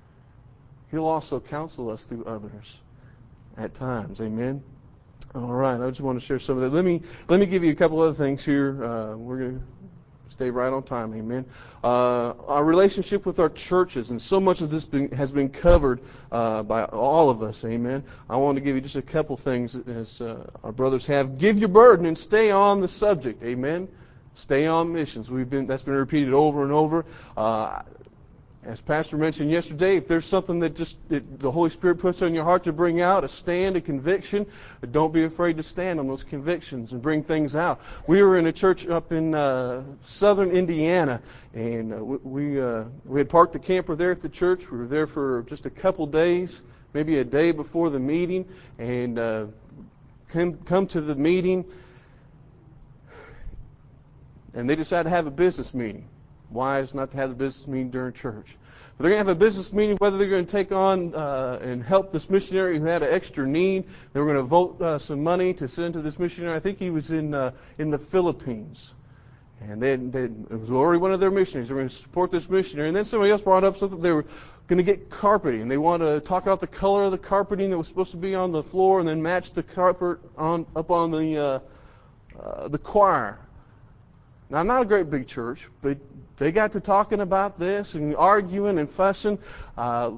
He'll 0.91 1.05
also 1.05 1.39
counsel 1.39 1.89
us 1.89 2.03
through 2.03 2.25
others 2.25 2.79
at 3.57 3.73
times. 3.73 4.21
Amen. 4.21 4.63
All 5.35 5.53
right, 5.53 5.79
I 5.79 5.89
just 5.89 6.01
want 6.01 6.19
to 6.19 6.25
share 6.25 6.39
some 6.39 6.57
of 6.57 6.63
that. 6.63 6.75
Let 6.75 6.85
me 6.85 7.01
let 7.27 7.39
me 7.39 7.45
give 7.45 7.63
you 7.63 7.71
a 7.71 7.75
couple 7.75 7.99
other 7.99 8.13
things 8.13 8.45
here. 8.45 8.83
Uh, 8.83 9.15
we're 9.17 9.37
going 9.39 9.59
to 9.59 9.65
stay 10.37 10.51
right 10.51 10.71
on 10.71 10.83
time. 10.83 11.15
Amen. 11.15 11.43
Uh, 11.83 12.33
our 12.45 12.63
relationship 12.63 13.25
with 13.25 13.39
our 13.39 13.49
churches, 13.49 14.11
and 14.11 14.21
so 14.21 14.39
much 14.39 14.61
of 14.61 14.69
this 14.69 14.85
been, 14.85 15.09
has 15.09 15.31
been 15.31 15.49
covered 15.49 15.99
uh, 16.31 16.61
by 16.61 16.83
all 16.83 17.31
of 17.31 17.41
us. 17.41 17.65
Amen. 17.65 18.03
I 18.29 18.35
want 18.35 18.55
to 18.57 18.61
give 18.61 18.75
you 18.75 18.81
just 18.81 18.97
a 18.97 19.01
couple 19.01 19.35
things 19.35 19.75
as 19.75 20.21
uh, 20.21 20.47
our 20.63 20.71
brothers 20.71 21.07
have. 21.07 21.39
Give 21.39 21.57
your 21.57 21.69
burden 21.69 22.05
and 22.05 22.15
stay 22.15 22.51
on 22.51 22.81
the 22.81 22.87
subject. 22.87 23.41
Amen. 23.41 23.87
Stay 24.35 24.67
on 24.67 24.93
missions. 24.93 25.31
We've 25.31 25.49
been 25.49 25.65
that's 25.65 25.81
been 25.81 25.95
repeated 25.95 26.35
over 26.35 26.61
and 26.61 26.71
over. 26.71 27.03
As 28.67 28.81
Pastor 28.81 29.15
mentioned 29.15 29.49
yesterday, 29.49 29.95
if 29.95 30.09
there's 30.09 30.25
something 30.25 30.59
that 30.59 30.75
just 30.75 30.97
that 31.07 31.39
the 31.39 31.49
Holy 31.49 31.69
Spirit 31.69 31.99
puts 31.99 32.21
on 32.21 32.33
your 32.33 32.43
heart 32.43 32.65
to 32.65 32.73
bring 32.73 32.99
out, 32.99 33.23
a 33.23 33.29
stand, 33.29 33.77
a 33.77 33.81
conviction, 33.81 34.45
don't 34.91 35.13
be 35.13 35.23
afraid 35.23 35.55
to 35.55 35.63
stand 35.63 36.01
on 36.01 36.07
those 36.09 36.25
convictions 36.25 36.91
and 36.91 37.01
bring 37.01 37.23
things 37.23 37.55
out. 37.55 37.79
We 38.07 38.21
were 38.21 38.37
in 38.37 38.45
a 38.45 38.51
church 38.51 38.85
up 38.85 39.13
in 39.13 39.33
uh, 39.33 39.83
southern 40.01 40.51
Indiana, 40.51 41.21
and 41.53 41.93
uh, 41.93 42.03
we 42.03 42.59
uh, 42.59 42.83
we 43.05 43.21
had 43.21 43.29
parked 43.29 43.53
the 43.53 43.59
camper 43.59 43.95
there 43.95 44.11
at 44.11 44.21
the 44.21 44.27
church. 44.27 44.69
We 44.69 44.79
were 44.79 44.87
there 44.87 45.07
for 45.07 45.43
just 45.43 45.65
a 45.65 45.69
couple 45.69 46.05
days, 46.05 46.61
maybe 46.93 47.19
a 47.19 47.23
day 47.23 47.53
before 47.53 47.89
the 47.89 47.99
meeting, 47.99 48.45
and 48.79 49.17
uh, 49.17 49.45
come 50.27 50.57
come 50.65 50.87
to 50.87 50.99
the 50.99 51.15
meeting, 51.15 51.63
and 54.53 54.69
they 54.69 54.75
decided 54.75 55.05
to 55.05 55.09
have 55.11 55.25
a 55.25 55.31
business 55.31 55.73
meeting 55.73 56.09
wise 56.49 56.93
not 56.93 57.11
to 57.11 57.17
have 57.17 57.29
the 57.29 57.35
business 57.35 57.67
meeting 57.67 57.89
during 57.89 58.13
church. 58.13 58.57
But 58.97 59.03
they're 59.03 59.11
going 59.11 59.23
to 59.23 59.29
have 59.29 59.37
a 59.37 59.39
business 59.39 59.71
meeting 59.73 59.97
whether 59.97 60.17
they're 60.17 60.29
going 60.29 60.45
to 60.45 60.51
take 60.51 60.71
on 60.71 61.13
uh, 61.13 61.59
and 61.61 61.83
help 61.83 62.11
this 62.11 62.29
missionary 62.29 62.79
who 62.79 62.85
had 62.85 63.03
an 63.03 63.13
extra 63.13 63.45
need. 63.45 63.85
They 64.13 64.19
were 64.19 64.25
going 64.25 64.37
to 64.37 64.43
vote 64.43 64.81
uh, 64.81 64.97
some 64.97 65.21
money 65.21 65.53
to 65.55 65.67
send 65.67 65.93
to 65.93 66.01
this 66.01 66.17
missionary. 66.17 66.55
I 66.55 66.59
think 66.59 66.79
he 66.79 66.89
was 66.89 67.11
in 67.11 67.33
uh, 67.33 67.51
in 67.77 67.91
the 67.91 67.99
Philippines. 67.99 68.95
And 69.59 69.81
they, 69.81 69.93
it 69.93 70.51
was 70.51 70.69
already 70.69 70.99
one 70.99 71.11
of 71.11 71.19
their 71.19 71.31
missionaries. 71.31 71.69
They 71.69 71.73
were 71.73 71.81
going 71.81 71.89
to 71.89 71.95
support 71.95 72.31
this 72.31 72.47
missionary. 72.49 72.89
And 72.89 72.95
then 72.95 73.05
somebody 73.05 73.31
else 73.31 73.41
brought 73.41 73.63
up 73.63 73.77
something. 73.77 73.99
They 73.99 74.11
were 74.11 74.25
going 74.67 74.77
to 74.77 74.83
get 74.83 75.09
carpeting. 75.09 75.61
And 75.61 75.71
they 75.71 75.77
wanted 75.77 76.13
to 76.13 76.19
talk 76.19 76.43
about 76.43 76.59
the 76.59 76.67
color 76.67 77.03
of 77.03 77.11
the 77.11 77.17
carpeting 77.17 77.71
that 77.71 77.77
was 77.77 77.87
supposed 77.87 78.11
to 78.11 78.17
be 78.17 78.35
on 78.35 78.51
the 78.51 78.61
floor 78.61 78.99
and 78.99 79.07
then 79.07 79.21
match 79.21 79.53
the 79.53 79.63
carpet 79.63 80.19
on 80.37 80.65
up 80.75 80.91
on 80.91 81.11
the 81.11 81.37
uh, 81.37 81.59
uh, 82.39 82.67
the 82.67 82.77
choir. 82.77 83.39
Now, 84.49 84.63
not 84.63 84.83
a 84.83 84.85
great 84.85 85.09
big 85.09 85.27
church, 85.27 85.67
but 85.81 85.97
they 86.37 86.51
got 86.51 86.71
to 86.73 86.79
talking 86.79 87.19
about 87.19 87.59
this 87.59 87.95
and 87.95 88.15
arguing 88.15 88.77
and 88.77 88.89
fussing. 88.89 89.39
Uh, 89.77 90.11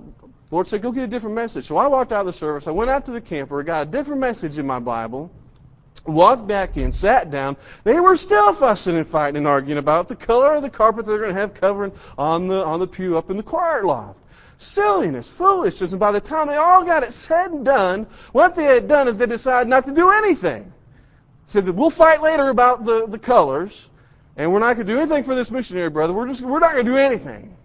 Lord 0.52 0.68
said, 0.68 0.82
go 0.82 0.92
get 0.92 1.04
a 1.04 1.08
different 1.08 1.36
message. 1.36 1.66
So 1.66 1.78
I 1.78 1.88
walked 1.88 2.12
out 2.12 2.22
of 2.22 2.26
the 2.26 2.34
service. 2.34 2.68
I 2.68 2.72
went 2.72 2.90
out 2.90 3.06
to 3.06 3.12
the 3.12 3.22
camper, 3.22 3.62
got 3.64 3.88
a 3.88 3.90
different 3.90 4.20
message 4.20 4.58
in 4.58 4.66
my 4.66 4.80
Bible, 4.80 5.32
walked 6.06 6.48
back 6.48 6.76
in, 6.76 6.92
sat 6.92 7.30
down. 7.30 7.56
They 7.84 8.00
were 8.00 8.16
still 8.16 8.54
fussing 8.54 8.98
and 8.98 9.08
fighting 9.08 9.38
and 9.38 9.48
arguing 9.48 9.78
about 9.78 10.08
the 10.08 10.16
color 10.16 10.56
of 10.56 10.64
the 10.64 10.70
carpet 10.70 11.06
they're 11.06 11.20
going 11.20 11.34
to 11.34 11.40
have 11.40 11.54
covering 11.54 11.92
on 12.18 12.48
the, 12.48 12.66
on 12.66 12.80
the 12.80 12.88
pew 12.88 13.18
up 13.18 13.30
in 13.30 13.38
the 13.38 13.44
choir 13.44 13.84
loft. 13.84 14.20
Silliness, 14.58 15.30
foolishness. 15.30 15.92
And 15.92 16.00
by 16.00 16.12
the 16.12 16.20
time 16.20 16.48
they 16.48 16.58
all 16.58 16.84
got 16.84 17.04
it 17.04 17.14
said 17.14 17.52
and 17.52 17.64
done, 17.64 18.08
what 18.34 18.56
they 18.56 18.66
had 18.66 18.88
done 18.88 19.08
is 19.08 19.18
they 19.18 19.26
decided 19.26 19.70
not 19.70 19.86
to 19.86 19.92
do 19.92 20.10
anything. 20.10 20.74
Said 21.46 21.66
that 21.66 21.74
we'll 21.74 21.90
fight 21.90 22.22
later 22.22 22.50
about 22.50 22.86
the, 22.86 23.08
the 23.08 23.18
colors. 23.20 23.88
And 24.39 24.53
we're 24.53 24.60
not 24.60 24.77
going 24.77 24.88
to 24.88 24.93
do 24.93 24.98
anything 24.98 25.25
for 25.25 25.36
this 25.36 25.51
missionary 25.51 25.89
brother. 25.89 26.13
We're 26.13 26.29
just 26.29 26.41
we're 26.41 26.60
not 26.60 26.72
going 26.72 26.86
to 26.86 26.91
do 26.91 26.98
anything. 26.98 27.58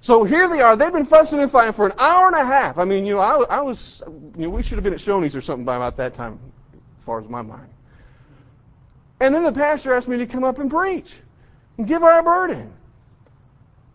So 0.00 0.22
here 0.22 0.48
they 0.48 0.60
are. 0.60 0.76
They've 0.76 0.92
been 0.92 1.04
fussing 1.04 1.40
and 1.40 1.50
fighting 1.50 1.72
for 1.72 1.86
an 1.86 1.94
hour 1.98 2.28
and 2.28 2.36
a 2.36 2.44
half. 2.44 2.78
I 2.78 2.84
mean, 2.84 3.04
you 3.04 3.14
know, 3.14 3.20
I, 3.20 3.42
I 3.56 3.60
was, 3.62 4.02
you 4.06 4.42
know, 4.44 4.50
we 4.50 4.62
should 4.62 4.76
have 4.76 4.84
been 4.84 4.92
at 4.92 5.00
Shoney's 5.00 5.34
or 5.34 5.40
something 5.40 5.64
by 5.64 5.74
about 5.74 5.96
that 5.96 6.14
time, 6.14 6.38
as 6.98 7.04
far 7.04 7.20
as 7.20 7.28
my 7.28 7.42
mind. 7.42 7.68
And 9.18 9.34
then 9.34 9.42
the 9.42 9.52
pastor 9.52 9.94
asked 9.94 10.06
me 10.06 10.18
to 10.18 10.26
come 10.26 10.44
up 10.44 10.60
and 10.60 10.70
preach 10.70 11.12
and 11.76 11.88
give 11.88 12.04
our 12.04 12.22
burden. 12.22 12.72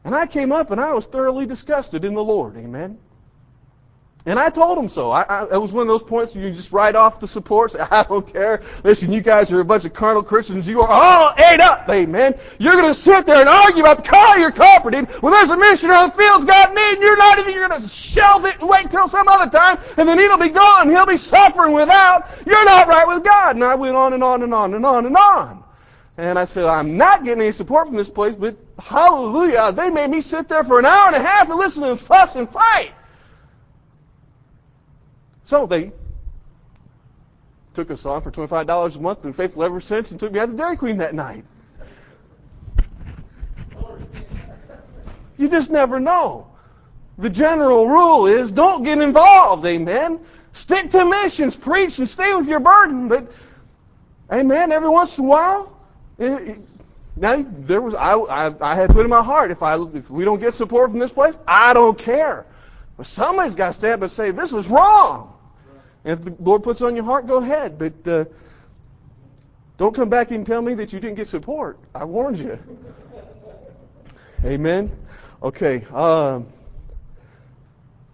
And 0.03 0.13
I 0.13 0.27
came 0.27 0.51
up 0.51 0.72
and 0.72 0.82
I 0.82 0.94
was 0.94 1.06
thoroughly 1.06 1.46
disgusted 1.46 2.03
in 2.03 2.13
the 2.13 2.24
Lord. 2.24 2.58
Amen. 2.58 2.98
And 4.26 4.38
I 4.38 4.50
told 4.50 4.78
him 4.78 4.90
so. 4.90 5.12
I, 5.12 5.22
I, 5.24 5.56
it 5.56 5.58
was 5.58 5.72
one 5.72 5.84
of 5.84 5.88
those 5.88 6.04
points 6.04 6.36
where 6.36 6.46
you 6.46 6.54
just 6.54 6.74
write 6.74 6.96
off 6.96 7.22
the 7.22 7.28
support, 7.28 7.72
say, 7.72 7.80
I 7.92 8.04
don't 8.04 8.28
care. 8.28 8.62
Listen, 8.84 9.14
you 9.14 9.22
guys 9.22 9.52
are 9.52 9.62
a 9.62 9.66
bunch 9.66 9.86
of 9.86 9.94
carnal 9.94 10.24
Christians. 10.24 10.68
You 10.68 10.82
are 10.82 10.90
all 10.90 11.34
ate 11.38 11.62
up, 11.62 11.90
amen. 11.90 12.38
You're 12.60 12.74
going 12.74 12.88
to 12.88 12.94
sit 12.94 13.26
there 13.26 13.40
and 13.40 13.48
argue 13.48 13.82
about 13.82 13.98
the 13.98 14.10
car 14.10 14.38
you're 14.38 14.52
carpeting 14.52 15.06
when 15.22 15.32
there's 15.32 15.52
a 15.52 15.58
missionary 15.58 16.04
in 16.04 16.10
the 16.10 16.16
field's 16.16 16.46
got 16.46 16.76
need 16.76 16.94
and 16.94 17.02
you're 17.02 17.18
not 17.18 17.40
even, 17.40 17.54
you're 17.54 17.68
going 17.70 17.82
to 17.82 17.88
shelve 17.88 18.46
it 18.46 18.60
and 18.60 18.70
wait 18.70 18.84
until 18.84 19.08
some 19.08 19.28
other 19.28 19.50
time 19.50 19.80
and 19.98 20.08
then 20.08 20.20
he'll 20.20 20.38
be 20.38 20.50
gone. 20.50 20.90
He'll 20.90 21.06
be 21.06 21.18
suffering 21.18 21.74
without. 21.74 22.30
You're 22.46 22.66
not 22.66 22.88
right 22.88 23.08
with 23.08 23.24
God. 23.24 23.56
And 23.56 23.64
I 23.64 23.76
went 23.76 23.96
on 23.96 24.14
and 24.14 24.24
on 24.24 24.44
and 24.44 24.54
on 24.54 24.74
and 24.74 24.86
on 24.86 25.06
and 25.06 25.16
on. 25.16 25.64
And 26.18 26.38
I 26.38 26.44
said, 26.44 26.66
I'm 26.66 26.98
not 26.98 27.24
getting 27.24 27.42
any 27.42 27.54
support 27.54 27.88
from 27.88 27.96
this 27.96 28.10
place, 28.10 28.36
but 28.36 28.58
hallelujah, 28.78 29.72
they 29.72 29.90
made 29.90 30.10
me 30.10 30.20
sit 30.20 30.50
there 30.50 30.66
for 30.66 30.78
an 30.78 30.86
hour 30.86 31.08
and 31.08 31.16
a 31.16 31.26
half 31.26 31.50
and 31.50 31.58
listen 31.58 31.84
to 31.84 31.90
them 31.90 31.98
fuss 31.98 32.36
and 32.36 32.50
fight. 32.50 32.92
So 35.50 35.65
they 35.65 35.91
took 37.74 37.89
us 37.89 38.06
on 38.06 38.22
for 38.22 38.29
$25 38.29 38.96
a 38.96 39.00
month, 39.00 39.24
been 39.24 39.34
faithful 39.34 39.63
ever 39.63 39.82
since, 39.82 40.12
and 40.12 40.20
took 40.20 40.32
me 40.32 40.38
out 40.38 40.51
to 40.51 40.56
Dairy 40.56 40.77
Queen 40.77 40.98
that 40.98 41.15
night. 41.15 41.44
You 45.39 45.50
just 45.50 45.72
never 45.72 46.00
know. 46.00 46.51
The 47.18 47.32
general 47.32 47.88
rule 47.88 48.27
is 48.27 48.51
don't 48.51 48.84
get 48.84 49.01
involved, 49.01 49.65
amen. 49.65 50.20
Stick 50.53 50.91
to 50.91 51.03
missions, 51.03 51.56
preach, 51.56 51.98
and 51.98 52.08
stay 52.08 52.32
with 52.36 52.48
your 52.48 52.60
burden. 52.60 53.08
But, 53.08 53.32
amen, 54.32 54.72
every 54.72 54.89
once 54.89 55.18
in 55.18 55.25
a 55.25 55.27
while, 55.27 55.75
it, 56.20 56.32
it, 56.32 56.60
now 57.15 57.44
there 57.44 57.82
was 57.82 57.96
I, 57.96 58.13
I, 58.13 58.74
I 58.74 58.75
had 58.75 58.91
put 58.91 59.03
in 59.03 59.10
my 59.10 59.24
heart 59.24 59.50
if 59.50 59.63
I 59.63 59.82
if 59.96 60.12
we 60.12 60.25
don't 60.25 60.39
get 60.39 60.53
support 60.53 60.91
from 60.91 61.00
this 61.00 61.10
place, 61.10 61.39
I 61.48 61.74
don't 61.74 61.98
care. 61.98 62.46
But 62.98 63.08
somebody's 63.08 63.56
got 63.56 63.68
to 63.68 63.74
stand 63.74 63.94
up 63.96 64.01
and 64.03 64.12
say 64.12 64.29
this 64.29 64.53
is 64.53 64.68
wrong. 64.68 65.38
And 66.03 66.18
if 66.18 66.25
the 66.25 66.36
Lord 66.39 66.63
puts 66.63 66.82
it 66.82 66.86
on 66.86 66.96
your 66.96 67.06
heart, 67.06 67.27
go 67.27 67.38
ahead. 67.38 67.77
But 67.77 68.08
uh, 68.08 68.25
don't 69.77 69.94
come 69.94 70.10
back 70.10 70.32
and 70.32 70.46
tell 70.46 70.62
me 70.62 70.74
that 70.75 70.94
you 70.94 71.00
didn't 71.00 71.15
get 71.15 71.27
support. 71.27 71.79
I 71.94 72.06
warned 72.06 72.39
you. 72.39 72.60
Amen. 74.44 74.91
Okay. 75.44 75.84
Um, 75.94 76.48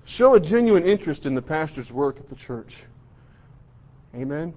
show 0.05 0.35
a 0.35 0.39
genuine 0.39 0.83
interest 0.83 1.25
in 1.25 1.35
the 1.35 1.41
pastor's 1.41 1.91
work 1.91 2.17
at 2.17 2.27
the 2.27 2.35
church. 2.35 2.75
Amen. 4.15 4.53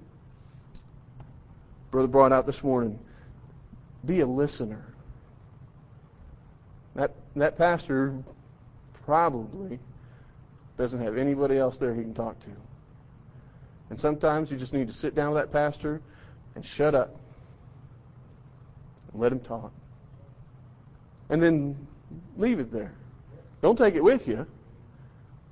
Brother 1.91 2.07
brought 2.07 2.31
out 2.31 2.45
this 2.45 2.63
morning. 2.63 2.99
be 4.05 4.21
a 4.21 4.27
listener. 4.27 4.85
That 6.95 7.11
that 7.35 7.57
pastor 7.57 8.15
probably 9.05 9.79
doesn't 10.77 11.01
have 11.01 11.17
anybody 11.17 11.57
else 11.57 11.77
there 11.77 11.93
he 11.93 12.01
can 12.01 12.13
talk 12.13 12.39
to. 12.41 12.49
And 13.89 13.99
sometimes 13.99 14.51
you 14.51 14.57
just 14.57 14.73
need 14.73 14.87
to 14.87 14.93
sit 14.93 15.15
down 15.15 15.31
with 15.31 15.41
that 15.41 15.51
pastor 15.51 16.01
and 16.55 16.63
shut 16.63 16.95
up 16.95 17.15
and 19.11 19.21
let 19.21 19.31
him 19.31 19.39
talk. 19.39 19.71
And 21.29 21.41
then 21.41 21.87
leave 22.37 22.59
it 22.59 22.71
there. 22.71 22.93
Don't 23.61 23.77
take 23.77 23.95
it 23.95 24.03
with 24.03 24.27
you. 24.27 24.45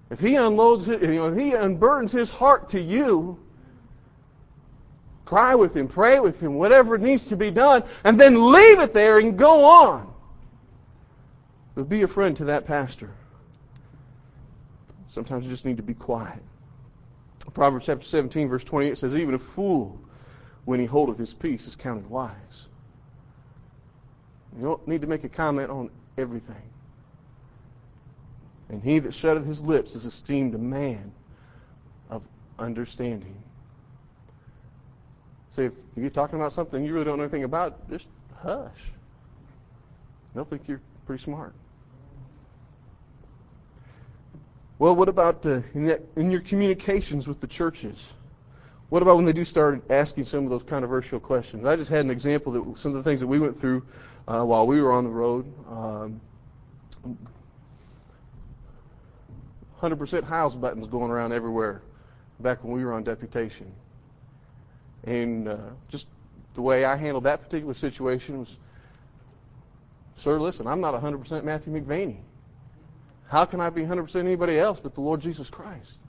If 0.10 0.20
he 0.20 0.36
unloads 0.36 0.88
it, 0.88 1.02
you 1.02 1.16
know, 1.16 1.28
if 1.28 1.38
he 1.38 1.52
unburdens 1.52 2.12
his 2.12 2.30
heart 2.30 2.70
to 2.70 2.80
you, 2.80 3.40
cry 5.26 5.56
with 5.56 5.76
him, 5.76 5.88
pray 5.88 6.20
with 6.20 6.40
him, 6.40 6.56
whatever 6.56 6.98
needs 6.98 7.28
to 7.28 7.36
be 7.36 7.52
done, 7.52 7.84
and 8.04 8.20
then 8.20 8.52
leave 8.52 8.80
it 8.80 8.94
there 8.94 9.20
and 9.20 9.38
go 9.38 9.66
on. 9.66 10.14
But 11.76 11.90
be 11.90 12.04
a 12.04 12.08
friend 12.08 12.38
to 12.38 12.46
that 12.46 12.66
pastor. 12.66 13.12
Sometimes 15.10 15.46
you 15.46 15.52
just 15.52 15.66
need 15.66 15.78
to 15.78 15.84
be 15.84 15.94
quiet. 15.94 16.42
Proverbs 17.54 17.86
chapter 17.86 18.06
17, 18.06 18.50
verse 18.50 18.64
28 18.64 18.98
says, 18.98 19.16
Even 19.16 19.34
a 19.34 19.40
fool, 19.40 20.00
when 20.66 20.80
he 20.80 20.86
holdeth 20.86 21.18
his 21.18 21.34
peace, 21.34 21.68
is 21.68 21.76
counted 21.76 22.10
wise. 22.10 22.68
You 24.58 24.64
don't 24.64 24.88
need 24.88 25.02
to 25.02 25.08
make 25.08 25.24
a 25.24 25.30
comment 25.30 25.70
on 25.70 25.90
everything. 26.18 26.56
And 28.70 28.84
he 28.84 29.00
that 29.00 29.14
shutteth 29.14 29.46
his 29.46 29.64
lips 29.66 29.96
is 29.96 30.06
esteemed 30.06 30.56
a 30.56 30.60
man 30.60 31.12
of 32.10 32.22
understanding. 32.60 33.36
So 35.52 35.62
if 35.64 35.74
you're 35.96 36.10
talking 36.10 36.40
about 36.40 36.54
something 36.54 36.84
you 36.84 36.94
really 36.94 37.06
don't 37.06 37.18
know 37.18 37.24
anything 37.24 37.44
about, 37.44 37.90
just 37.90 38.08
hush. 38.42 38.92
They'll 40.36 40.46
think 40.46 40.68
you're 40.68 40.82
pretty 41.06 41.24
smart. 41.24 41.54
Well, 44.80 44.96
what 44.96 45.10
about 45.10 45.46
in, 45.46 45.98
in 46.16 46.30
your 46.30 46.42
communications 46.42 47.28
with 47.28 47.40
the 47.40 47.48
churches? 47.48 48.14
What 48.90 49.02
about 49.02 49.16
when 49.16 49.26
they 49.26 49.34
do 49.34 49.44
start 49.44 49.84
asking 49.90 50.26
some 50.26 50.44
of 50.44 50.50
those 50.50 50.64
controversial 50.64 51.20
questions? 51.20 51.66
I 51.66 51.76
just 51.76 51.90
had 51.90 52.06
an 52.06 52.12
example 52.12 52.52
that 52.54 52.78
some 52.78 52.92
of 52.92 52.98
the 52.98 53.04
things 53.04 53.20
that 53.20 53.28
we 53.28 53.40
went 53.40 53.60
through 53.60 53.86
uh, 54.28 54.44
while 54.44 54.68
we 54.68 54.82
were 54.82 54.92
on 54.92 55.04
the 55.04 55.10
road. 55.10 55.52
Um, 55.68 56.22
100% 59.82 60.24
house 60.24 60.56
buttons 60.56 60.88
going 60.88 61.12
around 61.12 61.34
everywhere 61.34 61.82
back 62.40 62.64
when 62.64 62.74
we 62.74 62.84
were 62.86 62.94
on 62.94 63.04
deputation. 63.04 63.72
And 65.04 65.48
uh, 65.48 65.58
just 65.90 66.08
the 66.54 66.62
way 66.62 66.86
I 66.86 66.96
handled 66.96 67.26
that 67.26 67.42
particular 67.42 67.74
situation 67.74 68.40
was, 68.40 68.58
sir, 70.16 70.40
listen, 70.40 70.68
I'm 70.68 70.82
not 70.82 70.94
100% 70.94 71.44
Matthew 71.44 71.74
McVaney. 71.74 72.18
How 73.28 73.46
can 73.46 73.60
I 73.60 73.70
be 73.70 73.82
100% 73.82 74.16
anybody 74.16 74.58
else 74.58 74.80
but 74.80 74.94
the 74.94 75.02
Lord 75.02 75.20
Jesus 75.20 75.50
Christ? 75.50 76.00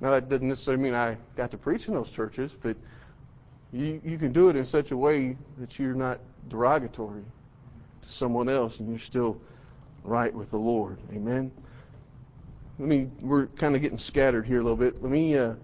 Now, 0.00 0.10
that 0.10 0.28
doesn't 0.28 0.48
necessarily 0.48 0.82
mean 0.82 0.94
I 0.94 1.16
got 1.36 1.50
to 1.50 1.58
preach 1.58 1.88
in 1.88 1.94
those 1.94 2.10
churches, 2.10 2.54
but 2.60 2.76
you, 3.72 4.00
you 4.04 4.16
can 4.16 4.32
do 4.32 4.48
it 4.48 4.56
in 4.56 4.64
such 4.64 4.92
a 4.92 4.96
way 4.96 5.36
that 5.58 5.78
you're 5.78 5.94
not 5.94 6.20
derogatory 6.48 7.24
to 8.02 8.08
someone 8.08 8.48
else 8.48 8.78
and 8.78 8.88
you're 8.88 8.98
still 8.98 9.40
right 10.04 10.32
with 10.32 10.50
the 10.50 10.56
Lord. 10.56 10.98
Amen? 11.12 11.50
Let 12.78 12.88
me, 12.88 13.10
we're 13.20 13.46
kind 13.46 13.74
of 13.74 13.82
getting 13.82 13.98
scattered 13.98 14.46
here 14.46 14.60
a 14.60 14.62
little 14.62 14.76
bit. 14.76 15.02
Let 15.02 15.10
me, 15.10 15.36
uh, 15.36 15.54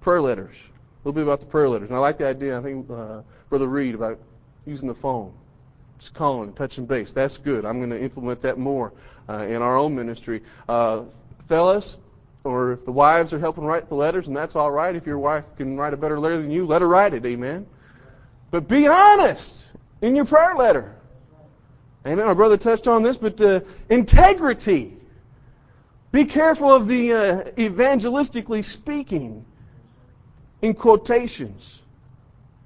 prayer 0.00 0.22
letters. 0.22 0.54
A 0.54 1.08
little 1.08 1.14
bit 1.14 1.24
about 1.24 1.40
the 1.40 1.46
prayer 1.46 1.68
letters. 1.68 1.88
And 1.88 1.96
I 1.96 2.00
like 2.00 2.18
the 2.18 2.28
idea, 2.28 2.56
I 2.56 2.62
think, 2.62 2.88
uh, 2.88 3.22
Brother 3.48 3.66
Reed, 3.66 3.96
about 3.96 4.20
using 4.66 4.86
the 4.86 4.94
phone. 4.94 5.32
Calling 6.10 6.52
touching 6.52 6.86
base. 6.86 7.12
That's 7.12 7.38
good. 7.38 7.64
I'm 7.64 7.78
going 7.78 7.90
to 7.90 8.00
implement 8.00 8.42
that 8.42 8.58
more 8.58 8.92
uh, 9.28 9.38
in 9.38 9.62
our 9.62 9.76
own 9.76 9.94
ministry. 9.94 10.42
Uh, 10.68 11.04
fellas, 11.48 11.96
or 12.44 12.72
if 12.72 12.84
the 12.84 12.92
wives 12.92 13.32
are 13.32 13.38
helping 13.38 13.64
write 13.64 13.88
the 13.88 13.94
letters, 13.94 14.28
and 14.28 14.36
that's 14.36 14.54
all 14.56 14.70
right. 14.70 14.94
If 14.94 15.06
your 15.06 15.18
wife 15.18 15.44
can 15.56 15.76
write 15.76 15.94
a 15.94 15.96
better 15.96 16.20
letter 16.20 16.40
than 16.40 16.50
you, 16.50 16.66
let 16.66 16.82
her 16.82 16.88
write 16.88 17.14
it. 17.14 17.24
Amen. 17.24 17.66
But 18.50 18.68
be 18.68 18.86
honest 18.86 19.66
in 20.02 20.14
your 20.14 20.26
prayer 20.26 20.54
letter. 20.54 20.94
Amen. 22.06 22.26
My 22.26 22.34
brother 22.34 22.58
touched 22.58 22.86
on 22.86 23.02
this, 23.02 23.16
but 23.16 23.40
uh, 23.40 23.60
integrity. 23.88 24.96
Be 26.12 26.26
careful 26.26 26.72
of 26.72 26.86
the 26.86 27.12
uh, 27.12 27.42
evangelistically 27.56 28.64
speaking 28.64 29.44
in 30.62 30.74
quotations. 30.74 31.82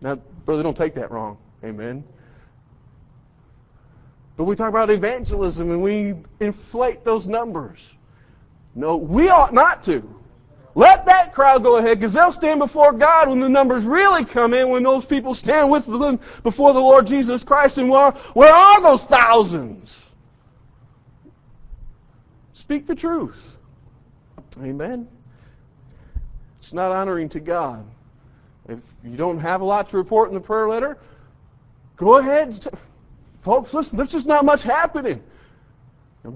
Now, 0.01 0.17
brother, 0.45 0.62
don't 0.62 0.77
take 0.77 0.95
that 0.97 1.11
wrong. 1.11 1.39
Amen. 1.65 2.05
But 4.38 4.44
we 4.44 4.55
talk 4.55 4.68
about 4.68 4.88
evangelism 4.88 5.72
and 5.72 5.83
we 5.83 6.14
inflate 6.38 7.05
those 7.05 7.27
numbers. 7.27 7.92
No, 8.72 8.96
we 8.96 9.29
ought 9.31 9.53
not 9.53 9.83
to. 9.85 10.14
Let 10.77 11.07
that 11.07 11.35
crowd 11.35 11.64
go 11.64 11.79
ahead 11.79 11.98
because 11.98 12.12
they'll 12.12 12.31
stand 12.31 12.61
before 12.61 12.92
God 12.92 13.29
when 13.29 13.40
the 13.40 13.48
numbers 13.48 13.85
really 13.85 14.24
come 14.24 14.55
in, 14.55 14.68
when 14.68 14.85
those 14.85 15.05
people 15.05 15.35
stand 15.35 15.72
with 15.72 15.87
them 15.87 16.20
before 16.44 16.72
the 16.72 16.79
Lord 16.79 17.09
Jesus 17.09 17.42
Christ. 17.42 17.79
And 17.79 17.90
where, 17.90 18.12
where 18.12 18.53
are 18.53 18.81
those 18.81 19.03
thousands? 19.03 20.09
Speak 22.53 22.87
the 22.87 22.94
truth. 22.94 23.57
Amen. 24.62 25.09
It's 26.61 26.72
not 26.72 26.92
honoring 26.92 27.31
to 27.31 27.40
God. 27.40 27.85
If 28.68 28.79
you 29.03 29.16
don't 29.16 29.38
have 29.38 29.62
a 29.62 29.64
lot 29.64 29.88
to 29.88 29.96
report 29.96 30.29
in 30.29 30.35
the 30.35 30.40
prayer 30.40 30.68
letter, 30.68 30.96
go 31.96 32.18
ahead. 32.18 32.57
Folks, 33.49 33.73
listen, 33.73 33.97
there's 33.97 34.13
just 34.13 34.27
not 34.27 34.45
much 34.45 34.63
happening. 34.63 35.23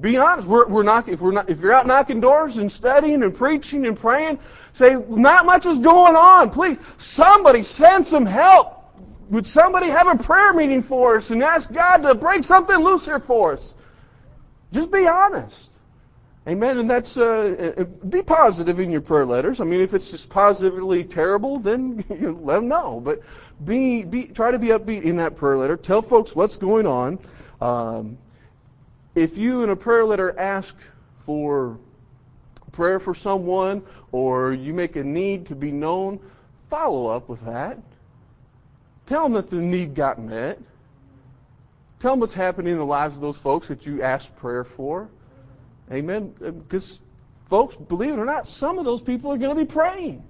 Be 0.01 0.17
honest. 0.17 0.49
We're, 0.49 0.67
we're 0.67 0.83
not, 0.83 1.11
if, 1.11 1.21
we're 1.21 1.33
not, 1.33 1.51
if 1.51 1.61
you're 1.61 1.75
out 1.75 1.87
knocking 1.87 2.23
doors 2.23 2.57
and 2.57 2.73
studying 2.73 3.23
and 3.23 3.35
preaching 3.35 3.87
and 3.87 3.99
praying, 3.99 4.39
say, 4.73 4.97
not 5.11 5.45
much 5.45 5.67
is 5.67 5.79
going 5.79 6.17
on. 6.17 6.49
Please, 6.49 6.79
somebody 6.97 7.65
send 7.65 8.07
some 8.07 8.25
help. 8.25 8.83
Would 9.29 9.47
somebody 9.47 9.89
have 9.89 10.07
a 10.07 10.17
prayer 10.17 10.55
meeting 10.55 10.83
for 10.83 11.17
us 11.17 11.31
and 11.31 11.43
ask 11.43 11.71
God 11.71 11.99
to 11.99 12.15
break 12.15 12.45
something 12.45 12.79
loose 12.79 13.05
here 13.05 13.21
for 13.21 13.53
us? 13.53 13.75
Just 14.73 14.91
be 14.91 15.07
honest. 15.07 15.71
Amen. 16.49 16.79
And 16.79 16.89
that's 16.89 17.19
uh, 17.19 17.75
uh 17.77 17.85
be 17.85 18.23
positive 18.23 18.81
in 18.81 18.91
your 18.91 19.03
prayer 19.03 19.27
letters. 19.27 19.61
I 19.61 19.65
mean, 19.65 19.83
if 19.83 19.93
it's 19.93 20.11
just 20.11 20.31
positively 20.31 21.05
terrible, 21.05 21.59
then 21.59 22.05
you 22.19 22.41
let 22.43 22.57
them 22.57 22.69
know. 22.69 23.01
But 23.05 23.21
be 23.65 24.05
be 24.05 24.25
try 24.25 24.51
to 24.51 24.59
be 24.59 24.69
upbeat 24.69 25.03
in 25.03 25.17
that 25.17 25.37
prayer 25.37 25.57
letter. 25.57 25.77
Tell 25.77 26.03
folks 26.03 26.35
what's 26.35 26.57
going 26.57 26.87
on. 26.87 27.19
Um, 27.61 28.19
if 29.15 29.37
you 29.37 29.63
in 29.63 29.71
a 29.71 29.77
prayer 29.77 30.05
letter 30.05 30.39
ask 30.39 30.75
for 31.27 31.79
prayer 32.73 32.99
for 32.99 33.15
someone 33.15 33.83
or 34.11 34.53
you 34.53 34.73
make 34.73 34.97
a 34.97 35.05
need 35.05 35.47
to 35.47 35.55
be 35.55 35.71
known, 35.71 36.19
follow 36.71 37.07
up 37.09 37.29
with 37.29 37.45
that. 37.45 37.79
Tell 39.07 39.25
them 39.25 39.35
that 39.35 39.51
the 39.51 39.57
need 39.57 39.95
got 39.95 40.19
met. 40.19 40.59
Tell 42.01 42.13
them 42.13 42.21
what's 42.21 42.35
happening 42.35 42.73
in 42.73 42.79
the 42.79 42.87
lives 42.87 43.15
of 43.15 43.21
those 43.21 43.37
folks 43.37 43.69
that 43.69 43.87
you 43.87 44.03
asked 44.03 44.35
prayer 44.37 44.65
for. 44.65 45.09
Amen. 45.91 46.35
Because, 46.41 46.99
folks, 47.45 47.77
believe 47.77 48.15
it 48.15 48.19
or 48.19 48.25
not, 48.25 48.49
some 48.49 48.79
of 48.79 48.85
those 48.85 49.03
people 49.03 49.31
are 49.31 49.37
going 49.37 49.57
to 49.57 49.65
be 49.65 49.71
praying. 49.71 50.25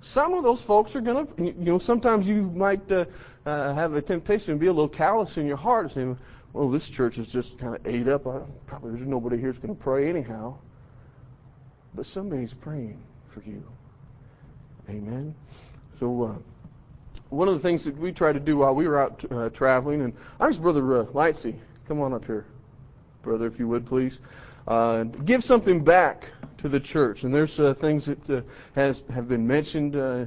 Some 0.00 0.34
of 0.34 0.44
those 0.44 0.62
folks 0.62 0.94
are 0.94 1.00
going 1.00 1.26
to, 1.26 1.42
you 1.42 1.54
know, 1.56 1.78
sometimes 1.78 2.28
you 2.28 2.42
might 2.42 2.90
uh, 2.90 3.06
uh, 3.44 3.74
have 3.74 3.94
a 3.94 4.02
temptation 4.02 4.54
to 4.54 4.58
be 4.58 4.66
a 4.66 4.72
little 4.72 4.88
callous 4.88 5.36
in 5.36 5.46
your 5.46 5.56
heart, 5.56 5.92
saying, 5.92 6.16
well, 6.52 6.70
this 6.70 6.88
church 6.88 7.18
is 7.18 7.26
just 7.26 7.58
kind 7.58 7.74
of 7.74 7.86
ate 7.86 8.06
up. 8.08 8.26
I, 8.26 8.40
probably 8.66 8.92
there's 8.92 9.06
nobody 9.06 9.36
here 9.36 9.48
who's 9.48 9.58
going 9.58 9.74
to 9.74 9.82
pray 9.82 10.08
anyhow. 10.08 10.56
But 11.94 12.06
somebody's 12.06 12.54
praying 12.54 13.02
for 13.28 13.42
you. 13.42 13.62
Amen. 14.88 15.34
So, 15.98 16.22
uh, 16.22 16.34
one 17.30 17.48
of 17.48 17.54
the 17.54 17.60
things 17.60 17.84
that 17.84 17.96
we 17.98 18.12
tried 18.12 18.32
to 18.34 18.40
do 18.40 18.58
while 18.58 18.74
we 18.74 18.86
were 18.86 18.98
out 18.98 19.24
uh, 19.30 19.50
traveling, 19.50 20.02
and 20.02 20.14
I 20.38 20.46
asked 20.46 20.62
Brother 20.62 21.00
uh, 21.00 21.04
Lightsey, 21.06 21.56
come 21.86 22.00
on 22.00 22.14
up 22.14 22.24
here 22.24 22.46
brother, 23.28 23.46
if 23.46 23.58
you 23.58 23.68
would 23.68 23.84
please. 23.86 24.20
Uh, 24.66 25.04
give 25.04 25.44
something 25.44 25.84
back 25.84 26.32
to 26.58 26.68
the 26.68 26.80
church. 26.80 27.24
And 27.24 27.34
there's 27.34 27.58
uh, 27.58 27.74
things 27.74 28.06
that 28.06 28.30
uh, 28.30 28.42
has 28.74 29.02
have 29.12 29.28
been 29.28 29.46
mentioned 29.46 29.96
uh, 29.96 30.26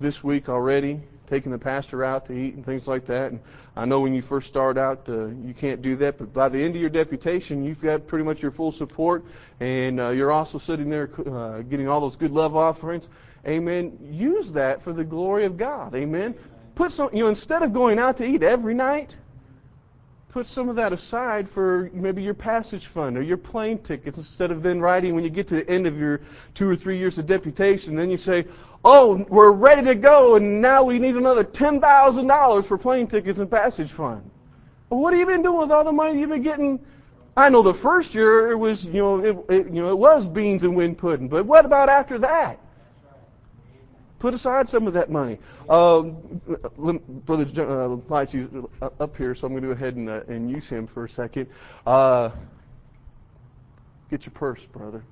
this 0.00 0.22
week 0.22 0.48
already, 0.48 1.00
taking 1.26 1.52
the 1.52 1.58
pastor 1.58 2.04
out 2.04 2.26
to 2.26 2.32
eat 2.32 2.54
and 2.54 2.64
things 2.64 2.86
like 2.86 3.06
that. 3.06 3.32
And 3.32 3.40
I 3.76 3.84
know 3.84 4.00
when 4.00 4.14
you 4.14 4.22
first 4.22 4.48
start 4.48 4.76
out, 4.76 5.08
uh, 5.08 5.28
you 5.28 5.54
can't 5.56 5.80
do 5.80 5.96
that, 5.96 6.18
but 6.18 6.32
by 6.32 6.48
the 6.48 6.62
end 6.62 6.74
of 6.74 6.80
your 6.80 6.90
deputation, 6.90 7.64
you've 7.64 7.80
got 7.80 8.06
pretty 8.06 8.24
much 8.24 8.42
your 8.42 8.50
full 8.50 8.72
support, 8.72 9.24
and 9.60 10.00
uh, 10.00 10.08
you're 10.10 10.32
also 10.32 10.58
sitting 10.58 10.90
there 10.90 11.08
uh, 11.26 11.62
getting 11.62 11.88
all 11.88 12.00
those 12.00 12.16
good 12.16 12.32
love 12.32 12.56
offerings. 12.56 13.08
Amen. 13.46 13.98
Use 14.10 14.52
that 14.52 14.82
for 14.82 14.92
the 14.92 15.04
glory 15.04 15.44
of 15.44 15.56
God. 15.56 15.94
Amen. 15.94 16.34
Put 16.74 16.92
some, 16.92 17.10
you 17.12 17.20
know, 17.20 17.28
instead 17.28 17.62
of 17.62 17.72
going 17.72 17.98
out 17.98 18.16
to 18.18 18.24
eat 18.24 18.42
every 18.42 18.74
night, 18.74 19.14
put 20.32 20.46
some 20.46 20.70
of 20.70 20.76
that 20.76 20.94
aside 20.94 21.46
for 21.46 21.90
maybe 21.92 22.22
your 22.22 22.32
passage 22.32 22.86
fund 22.86 23.18
or 23.18 23.22
your 23.22 23.36
plane 23.36 23.76
tickets 23.78 24.16
instead 24.16 24.50
of 24.50 24.62
then 24.62 24.80
writing 24.80 25.14
when 25.14 25.22
you 25.22 25.28
get 25.28 25.46
to 25.46 25.56
the 25.56 25.70
end 25.70 25.86
of 25.86 25.98
your 25.98 26.22
two 26.54 26.66
or 26.68 26.74
three 26.74 26.96
years 26.96 27.18
of 27.18 27.26
deputation. 27.26 27.94
Then 27.94 28.08
you 28.08 28.16
say, 28.16 28.46
oh, 28.82 29.26
we're 29.28 29.50
ready 29.50 29.84
to 29.84 29.94
go 29.94 30.36
and 30.36 30.62
now 30.62 30.84
we 30.84 30.98
need 30.98 31.16
another 31.16 31.44
$10,000 31.44 32.64
for 32.64 32.78
plane 32.78 33.06
tickets 33.06 33.40
and 33.40 33.50
passage 33.50 33.92
fund. 33.92 34.28
Well, 34.88 35.00
what 35.00 35.12
have 35.12 35.20
you 35.20 35.26
been 35.26 35.42
doing 35.42 35.58
with 35.58 35.70
all 35.70 35.84
the 35.84 35.92
money 35.92 36.18
you've 36.18 36.30
been 36.30 36.42
getting? 36.42 36.80
I 37.36 37.50
know 37.50 37.60
the 37.60 37.74
first 37.74 38.14
year 38.14 38.52
it 38.52 38.56
was, 38.56 38.86
you 38.86 39.02
know, 39.02 39.18
it, 39.22 39.36
it 39.50 39.66
you 39.66 39.82
know, 39.82 39.90
it 39.90 39.98
was 39.98 40.26
beans 40.26 40.64
and 40.64 40.74
wind 40.74 40.96
pudding, 40.96 41.28
but 41.28 41.44
what 41.44 41.66
about 41.66 41.90
after 41.90 42.18
that? 42.20 42.58
Put 44.22 44.34
aside 44.34 44.68
some 44.68 44.86
of 44.86 44.92
that 44.92 45.10
money. 45.10 45.36
Um, 45.68 46.40
Brother 47.26 47.44
uh, 47.60 47.88
Lights 48.08 48.36
up 49.00 49.16
here, 49.16 49.34
so 49.34 49.48
I'm 49.48 49.52
going 49.52 49.62
to 49.62 49.66
go 49.66 49.72
ahead 49.72 49.96
and, 49.96 50.08
uh, 50.08 50.20
and 50.28 50.48
use 50.48 50.68
him 50.68 50.86
for 50.86 51.06
a 51.06 51.10
second. 51.10 51.48
Uh, 51.84 52.30
get 54.10 54.24
your 54.24 54.32
purse, 54.32 54.64
brother. 54.64 55.02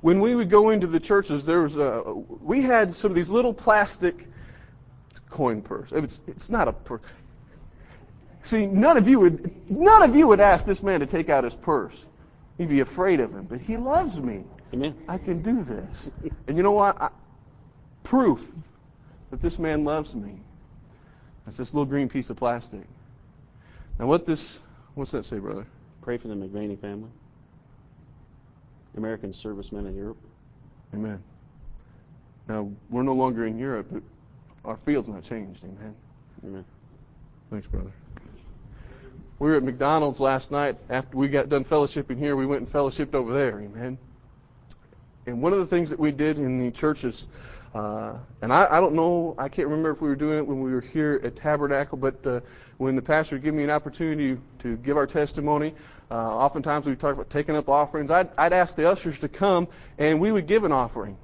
When 0.00 0.20
we 0.20 0.36
would 0.36 0.48
go 0.48 0.70
into 0.70 0.86
the 0.86 1.00
churches, 1.00 1.44
there 1.44 1.62
was 1.62 1.76
a, 1.76 2.02
we 2.40 2.62
had 2.62 2.94
some 2.94 3.10
of 3.10 3.16
these 3.16 3.30
little 3.30 3.52
plastic 3.52 4.28
coin 5.28 5.60
purse. 5.60 5.88
It's, 5.90 6.20
it's 6.28 6.50
not 6.50 6.68
a 6.68 6.72
purse. 6.72 7.02
See, 8.44 8.66
none 8.66 8.96
of 8.96 9.08
you 9.08 9.18
would 9.18 9.68
none 9.68 10.04
of 10.04 10.14
you 10.14 10.28
would 10.28 10.38
ask 10.38 10.64
this 10.66 10.84
man 10.84 11.00
to 11.00 11.06
take 11.06 11.30
out 11.30 11.42
his 11.42 11.56
purse. 11.56 11.96
You'd 12.58 12.68
be 12.68 12.78
afraid 12.78 13.18
of 13.18 13.32
him, 13.32 13.46
but 13.50 13.60
he 13.60 13.76
loves 13.76 14.20
me. 14.20 14.44
Amen. 14.72 14.94
I 15.08 15.18
can 15.18 15.42
do 15.42 15.64
this. 15.64 16.10
And 16.46 16.56
you 16.56 16.62
know 16.62 16.70
what? 16.70 16.96
I, 17.02 17.10
proof 18.06 18.46
that 19.30 19.42
this 19.42 19.58
man 19.58 19.84
loves 19.84 20.14
me. 20.14 20.38
It's 21.46 21.56
this 21.56 21.74
little 21.74 21.84
green 21.86 22.08
piece 22.08 22.30
of 22.30 22.36
plastic. 22.36 22.82
Now, 23.98 24.06
what 24.06 24.26
this, 24.26 24.60
what's 24.94 25.10
that 25.10 25.24
say, 25.24 25.38
brother? 25.38 25.66
Pray 26.02 26.16
for 26.16 26.28
the 26.28 26.34
McVaney 26.34 26.78
family, 26.78 27.10
American 28.96 29.32
servicemen 29.32 29.86
in 29.86 29.96
Europe. 29.96 30.18
Amen. 30.94 31.22
Now, 32.48 32.70
we're 32.90 33.02
no 33.02 33.14
longer 33.14 33.44
in 33.46 33.58
Europe, 33.58 33.88
but 33.90 34.02
our 34.64 34.76
field's 34.76 35.08
not 35.08 35.24
changed. 35.24 35.64
Amen. 35.64 35.94
Amen. 36.44 36.64
Thanks, 37.50 37.66
brother. 37.66 37.90
We 39.38 39.50
were 39.50 39.56
at 39.56 39.64
McDonald's 39.64 40.20
last 40.20 40.50
night. 40.50 40.76
After 40.88 41.16
we 41.16 41.28
got 41.28 41.48
done 41.48 41.64
fellowshipping 41.64 42.18
here, 42.18 42.36
we 42.36 42.46
went 42.46 42.62
and 42.62 42.70
fellowshipped 42.70 43.14
over 43.14 43.34
there. 43.34 43.60
Amen. 43.60 43.98
And 45.26 45.42
one 45.42 45.52
of 45.52 45.58
the 45.58 45.66
things 45.66 45.90
that 45.90 45.98
we 45.98 46.12
did 46.12 46.38
in 46.38 46.58
the 46.58 46.70
churches 46.70 47.26
uh, 47.76 48.16
and 48.40 48.54
I, 48.54 48.66
I 48.70 48.80
don't 48.80 48.94
know, 48.94 49.34
I 49.36 49.50
can't 49.50 49.68
remember 49.68 49.90
if 49.90 50.00
we 50.00 50.08
were 50.08 50.16
doing 50.16 50.38
it 50.38 50.46
when 50.46 50.62
we 50.62 50.72
were 50.72 50.80
here 50.80 51.20
at 51.22 51.36
Tabernacle, 51.36 51.98
but 51.98 52.24
uh, 52.26 52.40
when 52.78 52.96
the 52.96 53.02
pastor 53.02 53.36
gave 53.36 53.52
me 53.52 53.64
an 53.64 53.70
opportunity 53.70 54.40
to 54.60 54.76
give 54.78 54.96
our 54.96 55.06
testimony, 55.06 55.74
uh, 56.10 56.14
oftentimes 56.14 56.86
we 56.86 56.96
talk 56.96 57.12
about 57.12 57.28
taking 57.28 57.54
up 57.54 57.68
offerings. 57.68 58.10
I'd, 58.10 58.30
I'd 58.38 58.54
ask 58.54 58.76
the 58.76 58.90
ushers 58.90 59.18
to 59.20 59.28
come, 59.28 59.68
and 59.98 60.20
we 60.20 60.32
would 60.32 60.46
give 60.46 60.64
an 60.64 60.72
offering. 60.72 61.18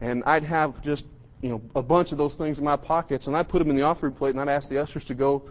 And 0.00 0.24
I'd 0.26 0.42
have 0.42 0.82
just 0.82 1.04
you 1.40 1.50
know 1.50 1.62
a 1.76 1.82
bunch 1.82 2.10
of 2.10 2.18
those 2.18 2.34
things 2.34 2.58
in 2.58 2.64
my 2.64 2.76
pockets, 2.76 3.28
and 3.28 3.36
I'd 3.36 3.48
put 3.48 3.60
them 3.60 3.70
in 3.70 3.76
the 3.76 3.82
offering 3.82 4.12
plate, 4.12 4.30
and 4.30 4.40
I'd 4.40 4.52
ask 4.52 4.68
the 4.68 4.82
ushers 4.82 5.04
to 5.04 5.14
go 5.14 5.48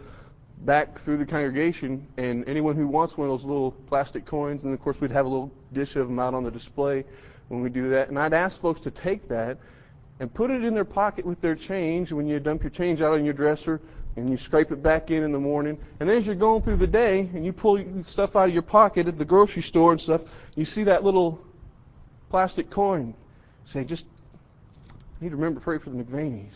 back 0.57 0.99
through 0.99 1.17
the 1.17 1.25
congregation, 1.25 2.07
and 2.17 2.45
anyone 2.49 2.75
who 2.75 2.87
wants 2.87 3.17
one 3.17 3.29
of 3.29 3.31
those 3.31 3.45
little 3.45 3.71
plastic 3.71 4.25
coins, 4.25 4.65
and 4.65 4.73
of 4.73 4.81
course 4.81 4.99
we'd 4.99 5.11
have 5.11 5.25
a 5.25 5.29
little 5.29 5.51
dish 5.71 5.95
of 5.95 6.07
them 6.07 6.19
out 6.19 6.33
on 6.33 6.43
the 6.43 6.51
display 6.51 7.05
when 7.47 7.61
we 7.61 7.69
do 7.69 7.89
that, 7.89 8.09
and 8.09 8.17
I'd 8.17 8.33
ask 8.33 8.59
folks 8.59 8.81
to 8.81 8.91
take 8.91 9.27
that 9.27 9.57
and 10.19 10.33
put 10.33 10.49
it 10.49 10.63
in 10.63 10.73
their 10.73 10.85
pocket 10.85 11.25
with 11.25 11.41
their 11.41 11.55
change 11.55 12.11
when 12.11 12.27
you 12.27 12.39
dump 12.39 12.63
your 12.63 12.69
change 12.69 13.01
out 13.01 13.13
on 13.13 13.25
your 13.25 13.33
dresser 13.33 13.81
and 14.15 14.29
you 14.29 14.37
scrape 14.37 14.71
it 14.71 14.81
back 14.81 15.11
in 15.11 15.23
in 15.23 15.31
the 15.31 15.39
morning. 15.39 15.77
And 15.99 16.09
as 16.09 16.25
you're 16.25 16.35
going 16.35 16.61
through 16.61 16.77
the 16.77 16.87
day 16.87 17.29
and 17.33 17.45
you 17.45 17.51
pull 17.51 17.83
stuff 18.03 18.35
out 18.35 18.47
of 18.47 18.53
your 18.53 18.63
pocket 18.63 19.07
at 19.07 19.17
the 19.17 19.25
grocery 19.25 19.61
store 19.61 19.91
and 19.91 19.99
stuff, 19.99 20.21
you 20.55 20.63
see 20.63 20.83
that 20.83 21.03
little 21.03 21.39
plastic 22.29 22.69
coin. 22.69 23.13
Say, 23.65 23.83
just 23.83 24.05
need 25.19 25.29
to 25.29 25.35
remember 25.35 25.59
to 25.59 25.63
pray 25.63 25.77
for 25.79 25.89
the 25.89 26.01
McVanies. 26.01 26.53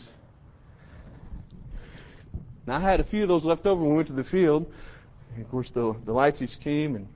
Now 2.66 2.76
I 2.76 2.80
had 2.80 3.00
a 3.00 3.04
few 3.04 3.22
of 3.22 3.28
those 3.28 3.44
left 3.44 3.66
over 3.66 3.82
when 3.82 3.90
we 3.90 3.96
went 3.96 4.08
to 4.08 4.14
the 4.14 4.24
field. 4.24 4.70
And 5.34 5.44
of 5.44 5.50
course, 5.50 5.70
the 5.70 5.94
the 6.04 6.14
Lightsies 6.14 6.58
came 6.58 6.96
and 6.96 7.06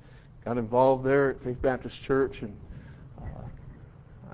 got 0.44 0.58
involved 0.58 1.04
there 1.04 1.30
at 1.30 1.40
Faith 1.40 1.60
Baptist 1.62 2.02
Church 2.02 2.42
and 2.42 2.54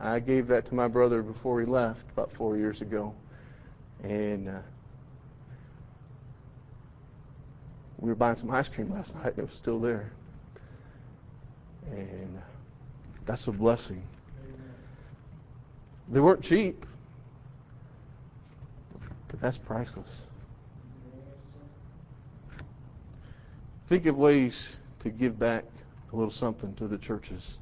I 0.01 0.19
gave 0.19 0.47
that 0.49 0.65
to 0.67 0.75
my 0.75 0.89
brother 0.89 1.23
before 1.23 1.61
he 1.61 1.67
left 1.67 2.11
about 2.13 2.33
four 2.33 2.57
years 2.57 2.81
ago. 2.81 3.15
And 4.03 4.49
uh, 4.49 4.59
we 7.99 8.09
were 8.09 8.15
buying 8.15 8.37
some 8.37 8.51
ice 8.51 8.67
cream 8.67 8.91
last 8.91 9.15
night, 9.15 9.27
and 9.27 9.39
it 9.41 9.49
was 9.49 9.55
still 9.55 9.79
there. 9.79 10.11
And 11.91 12.39
uh, 12.39 12.41
that's 13.27 13.47
a 13.47 13.53
blessing. 13.53 14.03
They 16.09 16.19
weren't 16.19 16.43
cheap, 16.43 16.87
but 19.29 19.39
that's 19.39 19.59
priceless. 19.59 20.25
Think 23.87 24.07
of 24.07 24.17
ways 24.17 24.77
to 25.01 25.11
give 25.11 25.39
back 25.39 25.65
a 26.13 26.17
little 26.17 26.31
something 26.31 26.75
to 26.75 26.89
the 26.89 26.99
churches. 26.99 27.60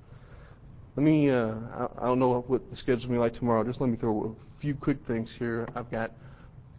Let 0.98 1.04
me, 1.04 1.30
uh, 1.30 1.54
I, 1.76 1.88
I 1.98 2.06
don't 2.06 2.18
know 2.18 2.40
what 2.48 2.70
the 2.70 2.74
schedule's 2.74 3.04
to 3.04 3.08
be 3.08 3.18
like 3.18 3.32
tomorrow. 3.32 3.62
Just 3.62 3.80
let 3.80 3.88
me 3.88 3.96
throw 3.96 4.37
a 4.37 4.56
few 4.56 4.74
quick 4.74 5.04
things 5.04 5.32
here. 5.32 5.68
I've 5.76 5.88
got 5.92 6.11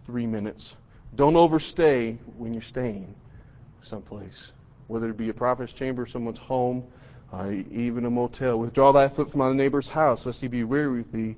three 0.03 0.27
minutes. 0.27 0.75
Don't 1.15 1.37
overstay 1.37 2.17
when 2.37 2.51
you're 2.51 2.61
staying 2.61 3.15
someplace, 3.81 4.51
whether 4.87 5.09
it 5.09 5.15
be 5.15 5.29
a 5.29 5.33
prophet's 5.33 5.71
chamber, 5.71 6.05
someone's 6.05 6.37
home, 6.37 6.83
uh, 7.31 7.49
even 7.71 8.03
a 8.03 8.09
motel. 8.09 8.59
Withdraw 8.59 8.91
thy 8.91 9.07
foot 9.07 9.31
from 9.31 9.39
thy 9.39 9.53
neighbor's 9.53 9.87
house, 9.87 10.25
lest 10.25 10.41
he 10.41 10.49
be 10.49 10.65
weary 10.65 10.97
with 10.97 11.13
thee 11.13 11.37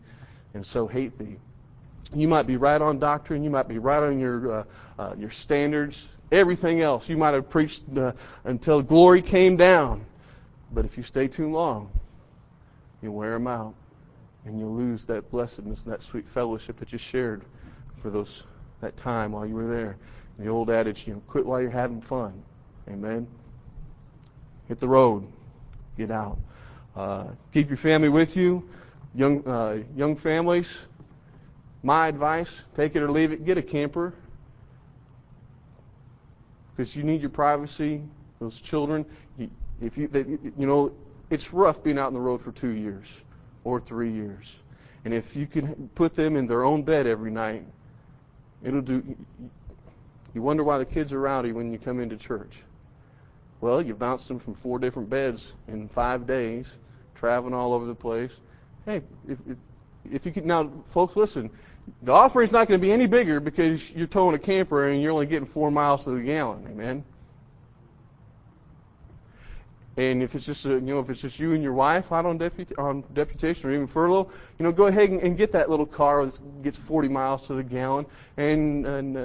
and 0.55 0.65
so 0.65 0.87
hate 0.87 1.19
thee. 1.19 1.37
You 2.15 2.27
might 2.27 2.47
be 2.47 2.57
right 2.57 2.81
on 2.81 2.97
doctrine. 2.97 3.43
You 3.43 3.51
might 3.51 3.67
be 3.67 3.77
right 3.77 4.01
on 4.01 4.19
your 4.19 4.51
uh, 4.51 4.63
uh, 4.97 5.13
your 5.19 5.29
standards. 5.29 6.07
Everything 6.31 6.81
else, 6.81 7.07
you 7.07 7.15
might 7.15 7.35
have 7.35 7.47
preached 7.47 7.83
uh, 7.95 8.13
until 8.43 8.81
glory 8.81 9.21
came 9.21 9.55
down. 9.55 10.03
But 10.73 10.85
if 10.85 10.97
you 10.97 11.03
stay 11.03 11.27
too 11.27 11.51
long, 11.51 11.91
You'll 13.01 13.13
wear 13.13 13.33
them 13.33 13.47
out, 13.47 13.73
and 14.45 14.59
you'll 14.59 14.75
lose 14.75 15.05
that 15.05 15.29
blessedness 15.31 15.83
and 15.83 15.93
that 15.93 16.03
sweet 16.03 16.27
fellowship 16.27 16.77
that 16.79 16.91
you 16.91 16.97
shared 16.97 17.43
for 18.01 18.09
those 18.09 18.43
that 18.81 18.97
time 18.97 19.31
while 19.31 19.45
you 19.45 19.55
were 19.55 19.67
there. 19.67 19.97
The 20.37 20.47
old 20.47 20.69
adage, 20.69 21.07
you 21.07 21.13
know, 21.13 21.21
quit 21.27 21.45
while 21.45 21.61
you're 21.61 21.69
having 21.69 22.01
fun. 22.01 22.33
Amen. 22.89 23.27
Hit 24.67 24.79
the 24.79 24.87
road. 24.87 25.27
Get 25.97 26.11
out. 26.11 26.39
Uh, 26.95 27.25
keep 27.53 27.69
your 27.69 27.77
family 27.77 28.09
with 28.09 28.35
you. 28.35 28.67
Young 29.13 29.45
uh, 29.47 29.79
young 29.95 30.15
families. 30.15 30.87
My 31.83 32.07
advice: 32.07 32.61
take 32.75 32.95
it 32.95 33.03
or 33.03 33.11
leave 33.11 33.31
it. 33.31 33.45
Get 33.45 33.57
a 33.57 33.61
camper 33.61 34.13
because 36.81 36.95
you 36.95 37.03
need 37.03 37.21
your 37.21 37.29
privacy. 37.29 38.01
Those 38.39 38.59
children, 38.59 39.05
if 39.81 39.97
you, 39.97 40.07
they, 40.07 40.21
you 40.21 40.65
know, 40.65 40.91
it's 41.31 41.53
rough 41.53 41.81
being 41.83 41.97
out 41.97 42.07
on 42.07 42.13
the 42.13 42.19
road 42.19 42.41
for 42.41 42.51
two 42.51 42.71
years 42.71 43.07
or 43.63 43.79
three 43.79 44.11
years. 44.11 44.55
And 45.05 45.13
if 45.13 45.35
you 45.35 45.47
can 45.47 45.89
put 45.95 46.15
them 46.15 46.35
in 46.35 46.45
their 46.45 46.63
own 46.63 46.83
bed 46.83 47.07
every 47.07 47.31
night, 47.31 47.65
it'll 48.63 48.81
do. 48.81 49.03
You 50.33 50.41
wonder 50.41 50.63
why 50.63 50.77
the 50.77 50.85
kids 50.85 51.11
are 51.13 51.19
rowdy 51.19 51.51
when 51.51 51.71
you 51.71 51.79
come 51.79 51.99
into 51.99 52.17
church. 52.17 52.57
Well, 53.59 53.81
you 53.81 53.93
bounced 53.93 54.27
them 54.27 54.39
from 54.39 54.53
four 54.53 54.79
different 54.79 55.09
beds 55.09 55.53
in 55.67 55.87
five 55.87 56.25
days, 56.25 56.71
traveling 57.15 57.53
all 57.53 57.73
over 57.73 57.85
the 57.85 57.95
place. 57.95 58.35
Hey, 58.85 59.01
if, 59.27 59.37
if, 59.47 59.57
if 60.11 60.25
you 60.25 60.31
could 60.31 60.45
now, 60.45 60.71
folks, 60.87 61.15
listen. 61.15 61.49
The 62.03 62.11
offering's 62.11 62.51
not 62.51 62.67
going 62.67 62.79
to 62.79 62.85
be 62.85 62.91
any 62.91 63.07
bigger 63.07 63.39
because 63.39 63.91
you're 63.91 64.07
towing 64.07 64.35
a 64.35 64.39
camper 64.39 64.87
and 64.87 65.01
you're 65.01 65.11
only 65.11 65.25
getting 65.25 65.47
four 65.47 65.71
miles 65.71 66.03
to 66.03 66.11
the 66.11 66.21
gallon. 66.21 66.65
Amen. 66.67 67.03
And 69.97 70.23
if 70.23 70.35
it's 70.35 70.45
just 70.45 70.65
a, 70.65 70.69
you 70.69 70.79
know 70.79 70.99
if 70.99 71.09
it's 71.09 71.21
just 71.21 71.37
you 71.39 71.53
and 71.53 71.61
your 71.61 71.73
wife 71.73 72.11
out 72.11 72.25
on, 72.25 72.39
deput- 72.39 72.77
on 72.79 73.03
deputation 73.13 73.69
or 73.69 73.73
even 73.73 73.87
furlough, 73.87 74.29
you 74.57 74.63
know 74.63 74.71
go 74.71 74.87
ahead 74.87 75.09
and, 75.09 75.21
and 75.21 75.37
get 75.37 75.51
that 75.51 75.69
little 75.69 75.85
car 75.85 76.25
that 76.25 76.63
gets 76.63 76.77
40 76.77 77.09
miles 77.09 77.47
to 77.47 77.53
the 77.53 77.63
gallon, 77.63 78.05
and, 78.37 78.85
and 78.85 79.17
uh, 79.17 79.21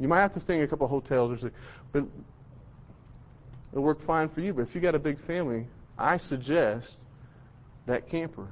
you 0.00 0.08
might 0.08 0.20
have 0.20 0.32
to 0.32 0.40
stay 0.40 0.56
in 0.56 0.62
a 0.62 0.66
couple 0.66 0.86
of 0.86 0.90
hotels 0.90 1.32
or 1.32 1.36
something, 1.38 1.58
but 1.92 2.04
it'll 3.72 3.84
work 3.84 4.00
fine 4.00 4.30
for 4.30 4.40
you. 4.40 4.54
But 4.54 4.62
if 4.62 4.74
you 4.74 4.80
got 4.80 4.94
a 4.94 4.98
big 4.98 5.18
family, 5.18 5.66
I 5.98 6.16
suggest 6.16 6.98
that 7.84 8.08
camper. 8.08 8.48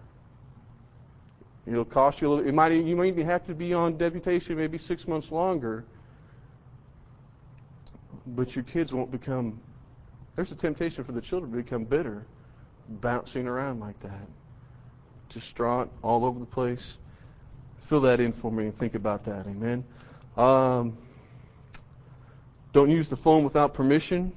It'll 1.66 1.86
cost 1.86 2.20
you 2.20 2.28
a 2.28 2.30
little. 2.30 2.46
It 2.46 2.52
might 2.52 2.72
you 2.72 2.96
might 2.96 3.06
even 3.06 3.24
have 3.24 3.46
to 3.46 3.54
be 3.54 3.72
on 3.72 3.96
deputation 3.96 4.56
maybe 4.56 4.76
six 4.76 5.08
months 5.08 5.32
longer, 5.32 5.86
but 8.26 8.54
your 8.54 8.64
kids 8.64 8.92
won't 8.92 9.10
become 9.10 9.58
there's 10.36 10.50
a 10.52 10.56
temptation 10.56 11.04
for 11.04 11.12
the 11.12 11.20
children 11.20 11.52
to 11.52 11.56
become 11.56 11.84
bitter, 11.84 12.24
bouncing 12.88 13.46
around 13.46 13.80
like 13.80 13.98
that, 14.00 14.28
distraught 15.28 15.90
all 16.02 16.24
over 16.24 16.38
the 16.38 16.46
place. 16.46 16.98
Fill 17.78 18.00
that 18.02 18.20
in 18.20 18.32
for 18.32 18.50
me 18.50 18.64
and 18.64 18.76
think 18.76 18.94
about 18.94 19.24
that. 19.24 19.46
Amen. 19.46 19.84
Um, 20.36 20.96
Don't 22.72 22.90
use 22.90 23.08
the 23.08 23.16
phone 23.16 23.44
without 23.44 23.74
permission. 23.74 24.32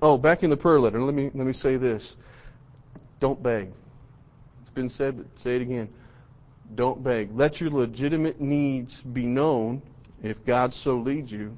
Oh, 0.00 0.16
back 0.16 0.44
in 0.44 0.50
the 0.50 0.56
prayer 0.56 0.78
letter, 0.78 1.02
let 1.02 1.14
me 1.14 1.30
let 1.34 1.46
me 1.46 1.52
say 1.52 1.76
this. 1.76 2.16
Don't 3.18 3.42
beg. 3.42 3.72
It's 4.62 4.70
been 4.70 4.88
said, 4.88 5.16
but 5.16 5.26
say 5.38 5.56
it 5.56 5.62
again. 5.62 5.88
Don't 6.74 7.02
beg. 7.02 7.34
Let 7.34 7.60
your 7.60 7.70
legitimate 7.70 8.40
needs 8.40 9.00
be 9.00 9.26
known 9.26 9.82
if 10.22 10.44
God 10.44 10.72
so 10.72 10.98
leads 10.98 11.32
you. 11.32 11.56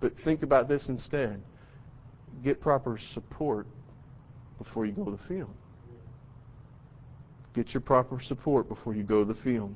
But 0.00 0.18
think 0.18 0.42
about 0.42 0.68
this 0.68 0.88
instead. 0.88 1.40
Get 2.42 2.60
proper 2.60 2.96
support 2.96 3.66
before 4.58 4.86
you 4.86 4.92
go 4.92 5.04
to 5.04 5.10
the 5.10 5.18
field. 5.18 5.50
Get 7.52 7.74
your 7.74 7.80
proper 7.80 8.20
support 8.20 8.68
before 8.68 8.94
you 8.94 9.02
go 9.02 9.20
to 9.20 9.24
the 9.24 9.34
field. 9.34 9.74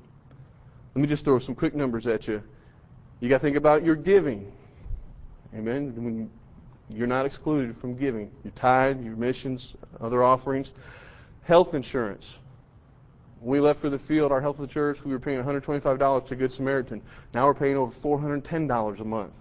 Let 0.95 1.03
me 1.03 1.09
just 1.09 1.25
throw 1.25 1.39
some 1.39 1.55
quick 1.55 1.75
numbers 1.75 2.07
at 2.07 2.29
you. 2.29 2.43
You 3.21 3.29
got 3.29 3.39
to 3.39 3.43
think 3.43 3.57
about 3.57 3.85
your 3.85 3.97
giving. 3.97 4.51
Amen. 5.55 5.93
When 5.97 6.31
you're 6.89 7.07
not 7.07 7.27
excluded 7.27 7.77
from 7.77 7.97
giving. 7.97 8.31
Your 8.45 8.53
tithe, 8.53 9.05
your 9.05 9.17
missions, 9.17 9.75
other 10.01 10.23
offerings. 10.23 10.73
Health 11.43 11.75
insurance. 11.75 12.39
When 13.45 13.61
we 13.61 13.61
left 13.61 13.81
for 13.81 13.91
the 13.91 13.99
field, 13.99 14.33
our 14.33 14.41
health 14.41 14.59
insurance, 14.59 15.05
we 15.05 15.13
were 15.13 15.19
paying 15.19 15.43
$125 15.45 16.27
to 16.29 16.35
Good 16.35 16.51
Samaritan. 16.51 17.03
Now 17.35 17.47
we're 17.47 17.53
paying 17.53 17.77
over 17.77 17.93
$410 17.93 19.01
a 19.01 19.05
month. 19.05 19.35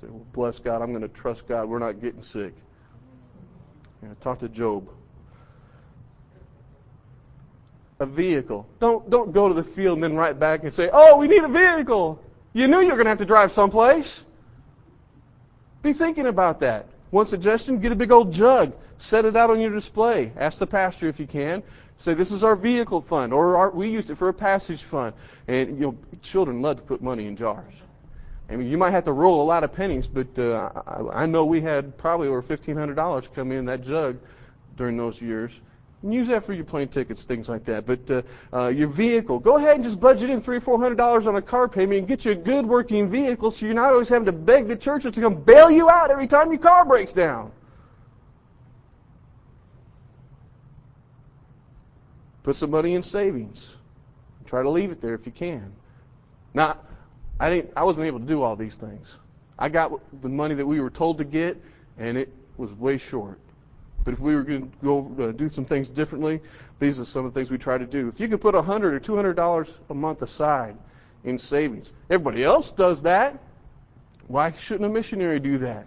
Say, 0.00 0.08
well, 0.08 0.26
bless 0.32 0.58
God, 0.58 0.82
I'm 0.82 0.90
going 0.90 1.02
to 1.02 1.08
trust 1.08 1.46
God. 1.46 1.68
We're 1.68 1.78
not 1.78 2.00
getting 2.00 2.22
sick. 2.22 2.52
You 4.02 4.16
talk 4.20 4.40
to 4.40 4.48
Job. 4.48 4.88
A 8.00 8.06
vehicle. 8.06 8.66
Don't 8.80 9.08
don't 9.10 9.32
go 9.32 9.48
to 9.48 9.54
the 9.54 9.64
field 9.64 9.96
and 9.96 10.02
then 10.02 10.14
write 10.14 10.38
back 10.38 10.62
and 10.62 10.72
say, 10.72 10.88
"Oh, 10.92 11.16
we 11.16 11.26
need 11.26 11.42
a 11.42 11.48
vehicle." 11.48 12.22
You 12.52 12.68
knew 12.68 12.78
you 12.78 12.90
were 12.90 12.94
going 12.94 13.06
to 13.06 13.10
have 13.10 13.18
to 13.18 13.24
drive 13.24 13.50
someplace. 13.50 14.22
Be 15.82 15.92
thinking 15.92 16.26
about 16.26 16.60
that. 16.60 16.86
One 17.10 17.26
suggestion: 17.26 17.80
get 17.80 17.92
a 17.92 17.96
big 17.96 18.12
old 18.12 18.32
jug, 18.32 18.72
set 18.98 19.24
it 19.24 19.36
out 19.36 19.50
on 19.50 19.60
your 19.60 19.70
display. 19.70 20.32
Ask 20.36 20.58
the 20.58 20.66
pastor 20.66 21.08
if 21.08 21.18
you 21.18 21.26
can. 21.26 21.62
Say, 21.98 22.14
"This 22.14 22.30
is 22.30 22.44
our 22.44 22.54
vehicle 22.54 23.00
fund," 23.00 23.32
or 23.32 23.56
our, 23.56 23.70
we 23.70 23.88
used 23.88 24.10
it 24.10 24.16
for 24.16 24.28
a 24.28 24.34
passage 24.34 24.82
fund. 24.82 25.14
And 25.46 25.78
you 25.78 25.86
know, 25.86 25.96
children 26.22 26.62
love 26.62 26.76
to 26.76 26.82
put 26.82 27.02
money 27.02 27.26
in 27.26 27.36
jars. 27.36 27.74
I 28.50 28.56
mean, 28.56 28.68
you 28.68 28.78
might 28.78 28.92
have 28.92 29.04
to 29.04 29.12
roll 29.12 29.42
a 29.42 29.44
lot 29.44 29.64
of 29.64 29.72
pennies, 29.72 30.06
but 30.06 30.38
uh, 30.38 30.70
I, 30.86 31.22
I 31.22 31.26
know 31.26 31.44
we 31.44 31.60
had 31.60 31.98
probably 31.98 32.28
over 32.28 32.42
fifteen 32.42 32.76
hundred 32.76 32.94
dollars 32.94 33.28
come 33.34 33.52
in 33.52 33.66
that 33.66 33.82
jug 33.82 34.18
during 34.76 34.96
those 34.96 35.20
years. 35.20 35.50
And 36.02 36.14
use 36.14 36.28
that 36.28 36.44
for 36.44 36.52
your 36.52 36.64
plane 36.64 36.86
tickets, 36.88 37.24
things 37.24 37.48
like 37.48 37.64
that. 37.64 37.84
But 37.84 38.10
uh, 38.10 38.22
uh, 38.52 38.68
your 38.68 38.86
vehicle, 38.86 39.40
go 39.40 39.56
ahead 39.56 39.74
and 39.74 39.82
just 39.82 39.98
budget 39.98 40.30
in 40.30 40.40
three, 40.40 40.60
four 40.60 40.80
hundred 40.80 40.94
dollars 40.94 41.26
on 41.26 41.34
a 41.34 41.42
car 41.42 41.68
payment 41.68 41.98
and 41.98 42.08
get 42.08 42.24
you 42.24 42.32
a 42.32 42.36
good 42.36 42.64
working 42.64 43.10
vehicle, 43.10 43.50
so 43.50 43.66
you're 43.66 43.74
not 43.74 43.92
always 43.92 44.08
having 44.08 44.26
to 44.26 44.32
beg 44.32 44.68
the 44.68 44.76
churches 44.76 45.12
to 45.12 45.20
come 45.20 45.34
bail 45.34 45.70
you 45.70 45.90
out 45.90 46.10
every 46.10 46.28
time 46.28 46.52
your 46.52 46.60
car 46.60 46.84
breaks 46.84 47.12
down. 47.12 47.50
Put 52.44 52.54
some 52.54 52.70
money 52.70 52.94
in 52.94 53.02
savings. 53.02 53.76
Try 54.46 54.62
to 54.62 54.70
leave 54.70 54.92
it 54.92 55.00
there 55.00 55.14
if 55.14 55.26
you 55.26 55.32
can. 55.32 55.72
Now, 56.54 56.78
I 57.40 57.50
didn't. 57.50 57.72
I 57.76 57.82
wasn't 57.82 58.06
able 58.06 58.20
to 58.20 58.24
do 58.24 58.42
all 58.42 58.54
these 58.54 58.76
things. 58.76 59.18
I 59.58 59.68
got 59.68 59.92
the 60.22 60.28
money 60.28 60.54
that 60.54 60.66
we 60.66 60.80
were 60.80 60.90
told 60.90 61.18
to 61.18 61.24
get, 61.24 61.60
and 61.98 62.16
it 62.16 62.32
was 62.56 62.72
way 62.72 62.98
short. 62.98 63.40
But 64.04 64.14
if 64.14 64.20
we 64.20 64.34
were 64.34 64.42
going 64.42 64.70
to 64.70 64.76
go 64.82 65.12
uh, 65.20 65.32
do 65.32 65.48
some 65.48 65.64
things 65.64 65.88
differently, 65.88 66.40
these 66.78 66.98
are 66.98 67.04
some 67.04 67.26
of 67.26 67.34
the 67.34 67.38
things 67.38 67.50
we 67.50 67.58
try 67.58 67.76
to 67.76 67.86
do. 67.86 68.08
If 68.08 68.20
you 68.20 68.28
could 68.28 68.40
put 68.40 68.54
hundred 68.54 68.94
or 68.94 69.00
two 69.00 69.16
hundred 69.16 69.34
dollars 69.34 69.76
a 69.90 69.94
month 69.94 70.22
aside 70.22 70.76
in 71.24 71.38
savings, 71.38 71.92
everybody 72.08 72.42
else 72.44 72.70
does 72.70 73.02
that. 73.02 73.38
Why 74.28 74.52
shouldn't 74.52 74.88
a 74.88 74.92
missionary 74.92 75.40
do 75.40 75.58
that? 75.58 75.86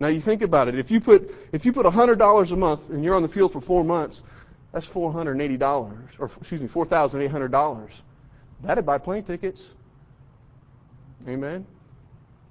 Now 0.00 0.08
you 0.08 0.20
think 0.20 0.42
about 0.42 0.68
it. 0.68 0.78
If 0.78 0.90
you 0.90 1.00
put 1.00 1.34
if 1.52 1.64
you 1.64 1.72
put 1.72 1.86
a 1.86 1.90
hundred 1.90 2.18
dollars 2.18 2.52
a 2.52 2.56
month 2.56 2.90
and 2.90 3.04
you're 3.04 3.14
on 3.14 3.22
the 3.22 3.28
field 3.28 3.52
for 3.52 3.60
four 3.60 3.84
months, 3.84 4.22
that's 4.72 4.86
four 4.86 5.12
hundred 5.12 5.32
and 5.32 5.42
eighty 5.42 5.56
dollars, 5.56 6.10
or 6.18 6.30
excuse 6.38 6.60
me, 6.60 6.68
four 6.68 6.84
thousand 6.84 7.22
eight 7.22 7.30
hundred 7.30 7.52
dollars. 7.52 8.02
That'd 8.62 8.86
buy 8.86 8.98
plane 8.98 9.24
tickets. 9.24 9.74
Amen. 11.28 11.66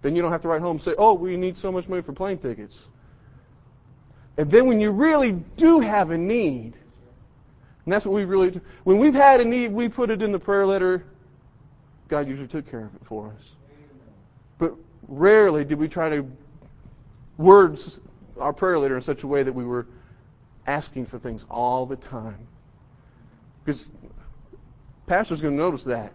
Then 0.01 0.15
you 0.15 0.21
don't 0.21 0.31
have 0.31 0.41
to 0.41 0.47
write 0.47 0.61
home 0.61 0.77
and 0.77 0.81
say, 0.81 0.95
"Oh, 0.97 1.13
we 1.13 1.37
need 1.37 1.57
so 1.57 1.71
much 1.71 1.87
money 1.87 2.01
for 2.01 2.13
plane 2.13 2.37
tickets." 2.37 2.87
And 4.41 4.49
then 4.49 4.65
when 4.65 4.81
you 4.81 4.89
really 4.89 5.33
do 5.55 5.81
have 5.81 6.09
a 6.09 6.17
need, 6.17 6.73
and 7.85 7.93
that's 7.93 8.07
what 8.07 8.15
we 8.15 8.25
really 8.25 8.49
do. 8.49 8.59
When 8.85 8.97
we've 8.97 9.13
had 9.13 9.39
a 9.39 9.45
need, 9.45 9.71
we 9.71 9.87
put 9.87 10.09
it 10.09 10.23
in 10.23 10.31
the 10.31 10.39
prayer 10.39 10.65
letter. 10.65 11.05
God 12.07 12.27
usually 12.27 12.47
took 12.47 12.67
care 12.67 12.85
of 12.85 12.95
it 12.95 13.05
for 13.05 13.31
us. 13.37 13.51
But 14.57 14.73
rarely 15.07 15.63
did 15.63 15.77
we 15.77 15.87
try 15.87 16.09
to 16.09 16.25
words 17.37 18.01
our 18.39 18.51
prayer 18.51 18.79
letter 18.79 18.95
in 18.95 19.03
such 19.03 19.21
a 19.21 19.27
way 19.27 19.43
that 19.43 19.53
we 19.53 19.63
were 19.63 19.85
asking 20.65 21.05
for 21.05 21.19
things 21.19 21.45
all 21.47 21.85
the 21.85 21.97
time. 21.97 22.47
Because 23.63 23.91
pastor's 25.05 25.39
going 25.39 25.55
to 25.55 25.61
notice 25.61 25.83
that. 25.83 26.13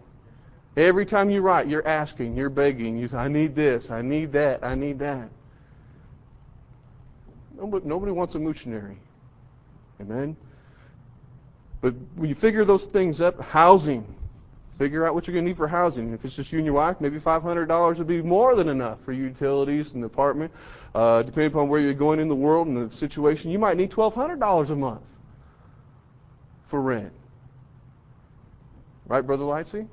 Every 0.75 1.05
time 1.05 1.29
you 1.29 1.39
write, 1.39 1.69
you're 1.69 1.87
asking, 1.87 2.35
you're 2.35 2.49
begging. 2.49 2.97
You 2.97 3.07
say, 3.07 3.15
I 3.15 3.29
need 3.29 3.55
this, 3.55 3.89
I 3.89 4.01
need 4.01 4.33
that, 4.33 4.65
I 4.65 4.75
need 4.75 4.99
that. 4.99 5.29
Nobody, 7.57 7.87
nobody 7.87 8.11
wants 8.11 8.35
a 8.35 8.39
missionary. 8.39 8.97
Amen? 9.99 10.37
But 11.81 11.95
when 12.15 12.29
you 12.29 12.35
figure 12.35 12.63
those 12.63 12.85
things 12.85 13.19
up, 13.21 13.41
housing, 13.41 14.15
figure 14.77 15.07
out 15.07 15.15
what 15.15 15.27
you're 15.27 15.33
going 15.33 15.45
to 15.45 15.49
need 15.49 15.57
for 15.57 15.67
housing. 15.67 16.13
If 16.13 16.23
it's 16.23 16.35
just 16.35 16.51
you 16.51 16.59
and 16.59 16.65
your 16.65 16.75
wife, 16.75 17.01
maybe 17.01 17.19
$500 17.19 17.97
would 17.97 18.07
be 18.07 18.21
more 18.21 18.55
than 18.55 18.69
enough 18.69 19.01
for 19.01 19.11
utilities 19.11 19.93
and 19.93 20.03
the 20.03 20.07
apartment. 20.07 20.51
Uh, 20.93 21.23
depending 21.23 21.51
upon 21.51 21.67
where 21.67 21.79
you're 21.79 21.93
going 21.93 22.19
in 22.19 22.27
the 22.27 22.35
world 22.35 22.67
and 22.67 22.77
the 22.77 22.95
situation, 22.95 23.51
you 23.51 23.59
might 23.59 23.77
need 23.77 23.91
$1,200 23.91 24.69
a 24.69 24.75
month 24.75 25.05
for 26.65 26.81
rent. 26.81 27.13
Right, 29.07 29.25
Brother 29.25 29.45
Lightsey? 29.45 29.87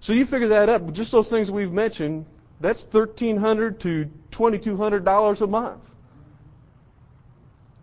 So 0.00 0.12
you 0.12 0.26
figure 0.26 0.48
that 0.48 0.68
up. 0.68 0.92
Just 0.92 1.12
those 1.12 1.30
things 1.30 1.50
we've 1.50 1.72
mentioned, 1.72 2.26
that's 2.60 2.84
1,300 2.84 3.80
to 3.80 4.10
$2,200 4.32 5.40
a 5.40 5.46
month. 5.46 5.94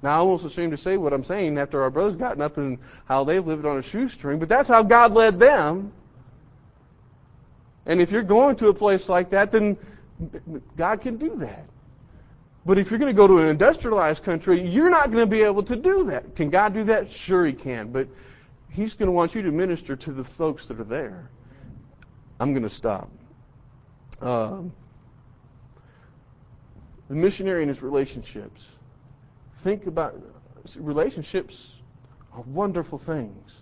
Now, 0.01 0.21
I'm 0.21 0.27
almost 0.27 0.45
ashamed 0.45 0.71
to 0.71 0.77
say 0.77 0.95
what 0.95 1.11
I'm 1.11 1.23
saying 1.23 1.57
after 1.57 1.81
our 1.81 1.89
brothers 1.89 2.15
gotten 2.15 2.41
up 2.41 2.57
and 2.57 2.79
how 3.05 3.23
they've 3.25 3.45
lived 3.45 3.65
on 3.65 3.77
a 3.77 3.81
shoestring, 3.81 4.39
but 4.39 4.47
that's 4.47 4.69
how 4.69 4.81
God 4.83 5.13
led 5.13 5.39
them. 5.39 5.91
And 7.85 8.01
if 8.01 8.11
you're 8.11 8.23
going 8.23 8.55
to 8.57 8.67
a 8.69 8.73
place 8.73 9.09
like 9.09 9.31
that, 9.31 9.51
then 9.51 9.77
God 10.77 11.01
can 11.01 11.17
do 11.17 11.35
that. 11.37 11.65
But 12.65 12.77
if 12.77 12.91
you're 12.91 12.99
going 12.99 13.13
to 13.13 13.17
go 13.17 13.27
to 13.27 13.39
an 13.39 13.49
industrialized 13.49 14.23
country, 14.23 14.61
you're 14.61 14.89
not 14.89 15.11
going 15.11 15.23
to 15.23 15.29
be 15.29 15.41
able 15.41 15.63
to 15.63 15.75
do 15.75 16.05
that. 16.05 16.35
Can 16.35 16.49
God 16.49 16.73
do 16.73 16.83
that? 16.85 17.09
Sure, 17.09 17.45
He 17.45 17.53
can. 17.53 17.91
But 17.91 18.07
He's 18.69 18.93
going 18.93 19.07
to 19.07 19.11
want 19.11 19.33
you 19.33 19.41
to 19.41 19.51
minister 19.51 19.95
to 19.95 20.11
the 20.11 20.23
folks 20.23 20.67
that 20.67 20.79
are 20.79 20.83
there. 20.83 21.29
I'm 22.39 22.53
going 22.53 22.63
to 22.63 22.69
stop. 22.69 23.09
Um, 24.21 24.71
the 27.09 27.15
missionary 27.15 27.63
and 27.63 27.69
his 27.69 27.81
relationships. 27.81 28.65
Think 29.59 29.87
about 29.87 30.21
relationships 30.77 31.75
are 32.33 32.41
wonderful 32.41 32.97
things, 32.97 33.61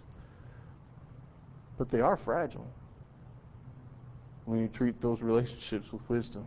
but 1.77 1.89
they 1.89 2.01
are 2.01 2.15
fragile 2.15 2.71
when 4.45 4.59
you 4.59 4.67
treat 4.67 5.01
those 5.01 5.21
relationships 5.21 5.91
with 5.91 6.07
wisdom. 6.09 6.45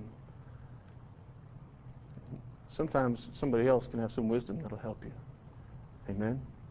Sometimes 2.68 3.28
somebody 3.32 3.66
else 3.66 3.86
can 3.88 3.98
have 3.98 4.12
some 4.12 4.28
wisdom 4.28 4.62
that'll 4.62 4.78
help 4.78 5.04
you. 5.04 5.12
Amen. 6.08 6.40